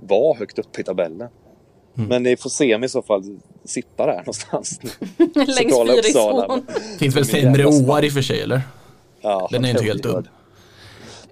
[0.00, 1.28] vara högt upp i tabellen.
[1.94, 4.80] Men ni får se mig i så fall sitta där någonstans.
[5.34, 5.74] Längs.
[5.74, 6.66] Fyrisån.
[6.98, 8.60] Finns väl sämre åar i och för sig eller?
[9.20, 10.26] Ja, Den är inte helt dum.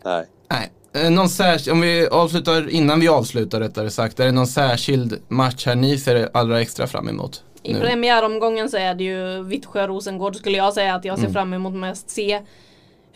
[0.04, 0.26] Nej.
[0.50, 0.70] Nej.
[1.04, 5.18] Eh, Någon särskild, om vi avslutar, innan vi avslutar rättare sagt, är det någon särskild
[5.28, 7.42] match här ni ser allra extra fram emot?
[7.62, 7.80] I nu?
[7.80, 11.26] premiäromgången så är det ju Vittsjö-Rosengård skulle jag säga att jag Mm.
[11.26, 12.10] ser fram emot mest.
[12.10, 12.40] Se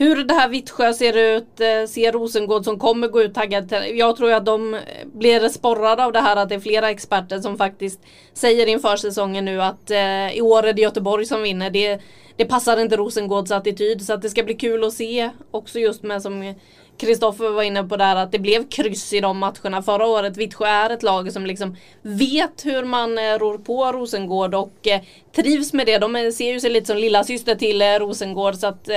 [0.01, 3.75] hur det här Vittsjö ser ut, eh, ser se Rosengård som kommer gå ut taggad.
[3.95, 7.57] Jag tror att de blir sporrade av det här att det är flera experter som
[7.57, 8.01] faktiskt
[8.33, 11.71] säger inför säsongen nu att eh, i år är det Göteborg som vinner.
[11.71, 12.01] Det,
[12.37, 16.03] det passar inte Rosengårds attityd så att det ska bli kul att se också just
[16.03, 16.55] med som
[16.99, 20.37] Kristoffer var inne på där att det blev kryss i de matcherna förra året.
[20.37, 25.01] Vittsjö är ett lag som liksom vet hur man eh, rår på Rosengård och eh,
[25.37, 25.99] trivs med det.
[25.99, 28.89] De eh, ser ju sig lite som lilla syster till Rosengård så att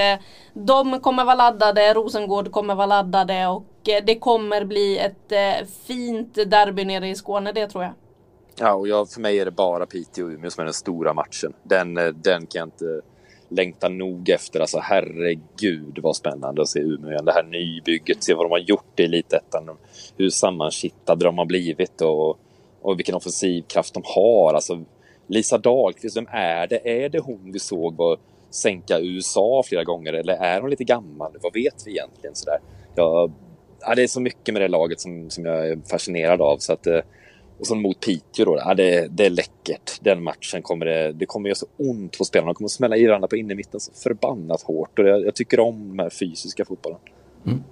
[0.54, 6.86] de kommer vara laddade, Rosengård kommer vara laddade och det kommer bli ett fint derby
[6.86, 7.94] nere i Skåne, det tror jag.
[8.60, 11.14] Ja, och jag, för mig är det bara Piteå och Umeå som är den stora
[11.14, 11.54] matchen.
[11.64, 13.02] Den, den kan jag inte
[13.52, 14.60] Längtar nog efter.
[14.60, 17.26] Alltså herregud vad spännande att se Umeå igen.
[17.26, 19.78] Det här nybygget, se vad de har gjort i Elitettan.
[20.18, 22.40] Hur sammankittade de har blivit och,
[22.82, 24.54] och vilken offensiv kraft de har.
[24.54, 24.84] Alltså,
[25.28, 27.04] Lisa Dahlqvist, vem är det?
[27.04, 28.18] Är det hon vi såg var
[28.50, 31.32] sänka USA flera gånger eller är hon lite gammal?
[31.42, 32.36] Vad vet vi egentligen?
[32.36, 32.60] Sådär.
[32.96, 33.32] Jag,
[33.80, 36.58] ja, det är så mycket med det laget som, som jag är fascinerad av.
[36.58, 37.00] Så att, eh,
[37.62, 38.58] och sen mot Piteå då.
[38.58, 39.92] Ja, det, det är läckert.
[40.02, 42.50] Den matchen kommer det, det kommer göra så ont på spelarna.
[42.50, 45.00] De kommer smälla i varandra på innermitten så förbannat hårt.
[45.00, 47.00] Och jag, jag tycker om den här fysiska fotbollen.
[47.46, 47.64] Mm.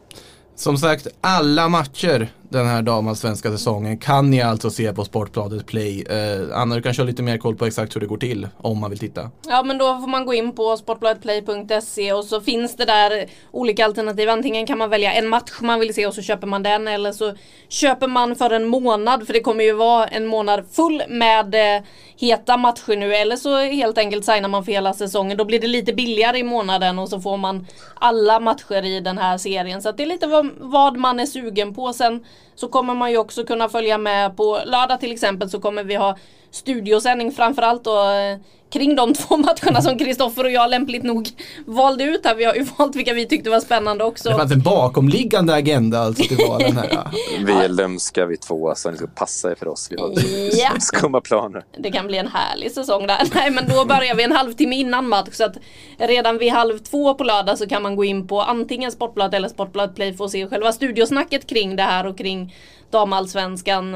[0.56, 6.04] Som sagt, alla matcher den här damallsvenska säsongen kan ni alltså se på Sportbladet Play.
[6.10, 8.80] Eh, Anna, du kan köra lite mer koll på exakt hur det går till om
[8.80, 9.32] man vill titta.
[9.48, 13.86] Ja men då får man gå in på sportbladetplay.se och så finns det där olika
[13.86, 14.30] alternativ.
[14.30, 17.12] Antingen kan man välja en match man vill se och så köper man den eller
[17.12, 17.34] så
[17.70, 21.84] köper man för en månad för det kommer ju vara en månad full med eh,
[22.18, 25.38] heta matcher nu eller så helt enkelt signar man för hela säsongen.
[25.38, 29.18] Då blir det lite billigare i månaden och så får man alla matcher i den
[29.18, 29.82] här serien.
[29.82, 31.94] Så att det är lite vad, vad man är sugen på.
[31.94, 32.26] Sen
[32.56, 35.96] så kommer man ju också kunna följa med på lördag till exempel så kommer vi
[35.96, 36.18] ha
[36.52, 38.38] studiosändning framförallt då eh,
[38.72, 41.30] kring de två matcherna som Kristoffer och jag lämpligt nog
[41.66, 42.36] valde ut här.
[42.36, 44.30] Vi har ju valt vilka vi tyckte var spännande också.
[44.30, 47.08] Det fanns en bakomliggande agenda alltså till vad den här.
[47.46, 49.88] Vi är lömska vi två, så ni ska passa er för oss.
[49.92, 50.14] Vi har
[50.60, 50.80] Ja.
[50.80, 51.64] skumma planer.
[51.78, 53.22] Det kan bli en härlig säsong där.
[53.36, 55.58] Nej men då börjar vi en halvtimme innan match så att
[55.98, 59.50] redan vid halv två på lördag så kan man gå in på antingen Sportbladet eller
[59.50, 62.56] Sportbladet Play för att se själva studiosnacket kring det här och kring
[62.92, 63.96] damallsvenskan.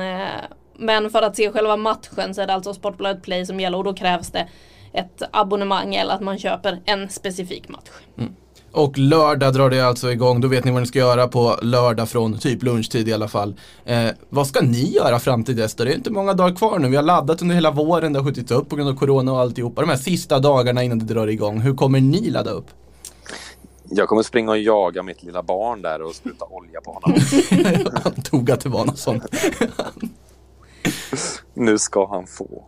[0.83, 3.83] Men för att se själva matchen så är det alltså Sportbladet Play som gäller och
[3.83, 4.47] då krävs det
[4.93, 7.89] ett abonnemang eller att man köper en specifik match.
[8.71, 12.09] Och lördag drar det alltså igång, då vet ni vad ni ska göra på lördag
[12.09, 13.55] från typ lunchtid i alla fall.
[13.85, 15.83] Eh, vad ska ni göra fram till dess då?
[15.83, 18.25] Det är inte många dagar kvar nu, vi har laddat under hela våren, det har
[18.25, 19.81] skjutits upp på grund av corona och alltihopa.
[19.81, 22.65] De här sista dagarna innan det drar igång, hur kommer ni ladda upp?
[23.89, 27.19] Jag kommer springa och jaga mitt lilla barn där och spruta olja på honom.
[27.83, 29.23] Jag antog att det var något sånt.
[31.53, 32.63] Nu ska han få.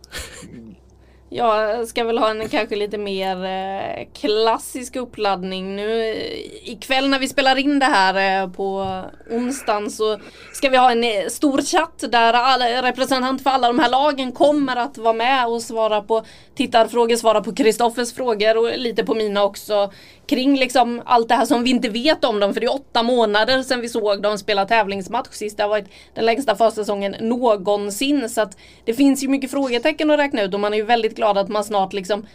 [1.28, 6.10] Jag ska väl ha en kanske lite mer eh, klassisk uppladdning nu.
[6.10, 10.18] Eh, ikväll när vi spelar in det här eh, på onsdagen så
[10.52, 14.76] ska vi ha en stor chatt där alla, representanter för alla de här lagen kommer
[14.76, 16.24] att vara med och svara på
[16.56, 19.92] tittarfrågor, svara på Kristoffers frågor och lite på mina också.
[20.26, 23.02] Kring liksom allt det här som vi inte vet om dem för det är åtta
[23.02, 25.56] månader sedan vi såg dem spela tävlingsmatch sist.
[25.56, 30.18] Det har varit den längsta försäsongen någonsin så att det finns ju mycket frågetecken att
[30.18, 32.26] räkna ut och man är ju väldigt glad att man snart liksom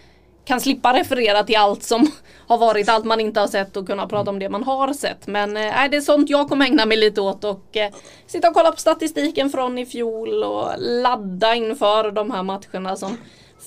[0.45, 2.11] kan slippa referera till allt som
[2.47, 5.27] har varit, allt man inte har sett och kunna prata om det man har sett.
[5.27, 7.91] Men äh, nej, det är sånt jag kommer ägna mig lite åt och äh,
[8.27, 13.17] sitta och kolla på statistiken från i fjol och ladda inför de här matcherna som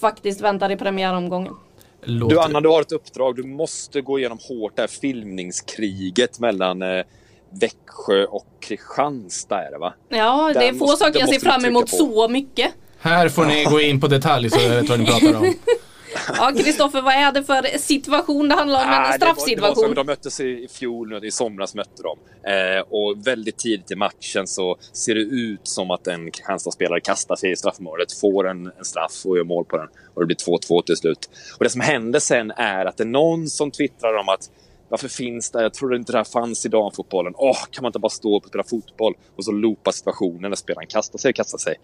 [0.01, 1.55] faktiskt väntar i premiäromgången.
[2.03, 2.34] Låter...
[2.34, 3.36] Du Anna, du har ett uppdrag.
[3.36, 7.05] Du måste gå igenom hårt det här filmningskriget mellan eh,
[7.61, 9.95] Växjö och Kristianstad är det va?
[10.09, 12.72] Ja, det är få måste- saker jag ser fram emot så mycket.
[13.01, 15.55] Här får ni gå in på detalj så jag vet vad ni pratar om.
[16.36, 18.48] Ja, Kristoffer, vad är det för situation?
[18.48, 19.94] Det handlar om en det var- Det var straffsituation.
[19.94, 22.18] de möttes i, i fjol, i somras mötte de.
[22.50, 27.36] Eh, och väldigt tidigt i matchen så ser det ut som att en Kristianstad-spelare kastar
[27.36, 29.88] sig i straffområdet, får en, en straff och gör mål på den.
[30.14, 31.30] Och det blir 2-2 till slut.
[31.58, 34.50] Och det som händer sen är att det är någon som twittrar om att
[34.88, 35.62] varför finns det?
[35.62, 37.32] Jag trodde inte det här fanns i damfotbollen.
[37.36, 39.14] Åh, kan man inte bara stå upp och spela fotboll?
[39.36, 41.74] Och så loopar situationen när spelaren kastar sig och kastar sig.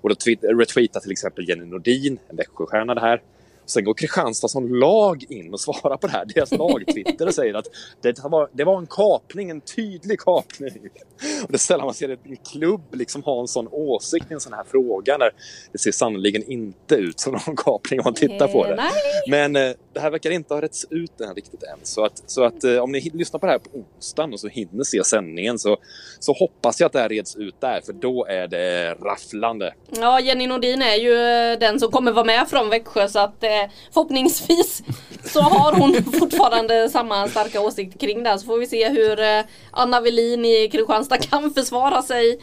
[0.00, 3.22] Och då tweet- retweetar till exempel Jenny Nordin, en Växjöstjärna, det här.
[3.66, 6.24] Sen går Kristianstad som lag in och svarar på det här.
[6.34, 7.66] Deras lag-twitter och säger att
[8.02, 10.72] det var, det var en kapning, en tydlig kapning.
[11.42, 14.40] Och det är sällan man ser en klubb liksom ha en sån åsikt i en
[14.40, 15.16] sån här fråga.
[15.18, 15.30] När
[15.72, 18.82] det ser sannoliken inte ut som någon kapning om man tittar på det.
[19.30, 21.78] Men eh, det här verkar inte ha rätts ut än riktigt än.
[21.82, 24.48] Så att, så att eh, om ni lyssnar på det här på onsdagen och så
[24.48, 25.76] hinner se sändningen så,
[26.18, 27.80] så hoppas jag att det här reds ut där.
[27.86, 29.74] För då är det rafflande.
[29.90, 33.44] Ja, Jenny Nordin är ju eh, den som kommer vara med från Växjö så att
[33.62, 34.82] eh, förhoppningsvis
[35.24, 38.38] så har hon fortfarande samma starka åsikt kring det.
[38.38, 42.38] Så får vi se hur eh, Anna Velin i Kristianstad kan försvara sig.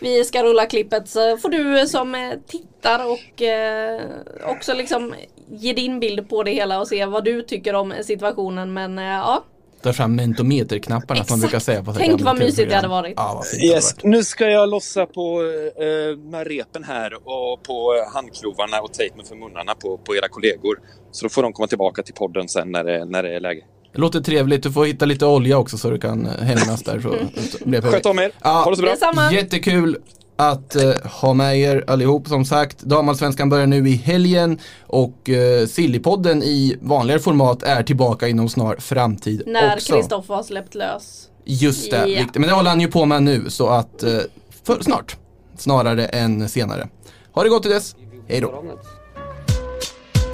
[0.00, 4.00] Vi ska rulla klippet så får du som eh, tittar och eh,
[4.44, 5.14] också liksom
[5.50, 8.72] ge din bild på det hela och se vad du tycker om situationen.
[8.72, 9.44] Men ja,
[9.86, 11.50] Ta fram mentometerknapparna som man Exakt.
[11.50, 13.12] brukar säga på Tänk vad mysigt det hade varit.
[13.16, 13.94] Ja, det Yes.
[13.94, 14.04] varit.
[14.04, 15.42] Nu ska jag lossa på
[15.76, 20.78] eh, med repen här och på handklovarna och tejpen för munnarna på, på era kollegor.
[21.10, 23.60] Så då får de komma tillbaka till podden sen när det, när det är läge.
[23.92, 24.62] Det låter trevligt.
[24.62, 27.00] Du får hitta lite olja också så du kan eh, hämnas där.
[27.00, 27.14] Så,
[27.58, 27.82] så det.
[27.82, 28.30] Sköt om er.
[28.42, 28.50] Ja.
[28.50, 28.90] Ha det så bra.
[28.90, 29.32] Detsamma.
[29.32, 29.96] Jättekul
[30.36, 32.80] att eh, ha med er allihop som sagt.
[32.82, 38.76] Damallsvenskan börjar nu i helgen och uh, Sillypodden i vanligare format är tillbaka inom snar
[38.78, 39.78] framtid När.
[39.78, 41.28] Kristoffer har släppt lös.
[41.44, 42.24] Just det, Ja.
[42.34, 44.18] men det håller han ju på med nu så att eh,
[44.64, 45.16] för, snart.
[45.58, 46.88] Snarare än senare.
[47.32, 47.96] Ha det gott till dess.
[48.28, 48.64] Hej då.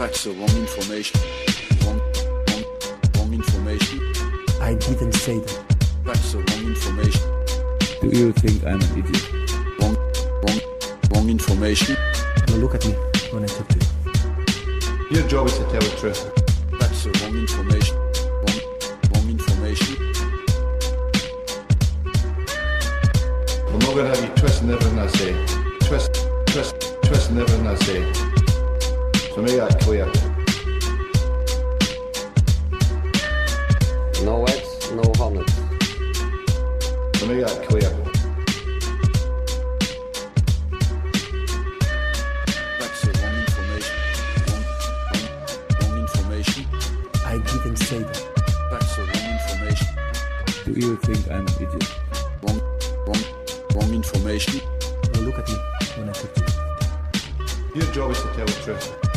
[0.01, 1.21] That's the wrong information.
[1.85, 2.01] Wrong,
[2.47, 2.65] wrong,
[3.15, 4.01] wrong information.
[4.61, 5.61] I didn't say that.
[6.07, 7.23] That's the wrong information.
[8.03, 9.42] Do you think I'm an idiot?
[11.23, 11.97] Wrong, wrong, wrong information.
[12.49, 12.93] Now look at me
[13.31, 15.19] when I talk to you.
[15.19, 16.33] Your job is to tell the truth.
[16.81, 17.97] That's the wrong information.
[18.43, 18.61] Wrong,
[19.15, 19.97] wrong information.
[23.69, 25.33] I'm not going to have you twisting everything I say.
[25.87, 28.13] Twist, twist, twisting everything I say.
[29.35, 30.07] So make that clear.
[34.25, 35.45] No eggs, no honey.
[37.15, 38.02] So make that clear.
[50.73, 51.93] Do you think I'm an idiot?
[52.43, 52.59] Wrong,
[53.07, 53.23] wrong,
[53.75, 54.59] wrong information.
[55.13, 55.55] Now look at me
[55.99, 56.41] when I talk to
[57.75, 57.83] you.
[57.83, 59.12] Your job is to tell the truth.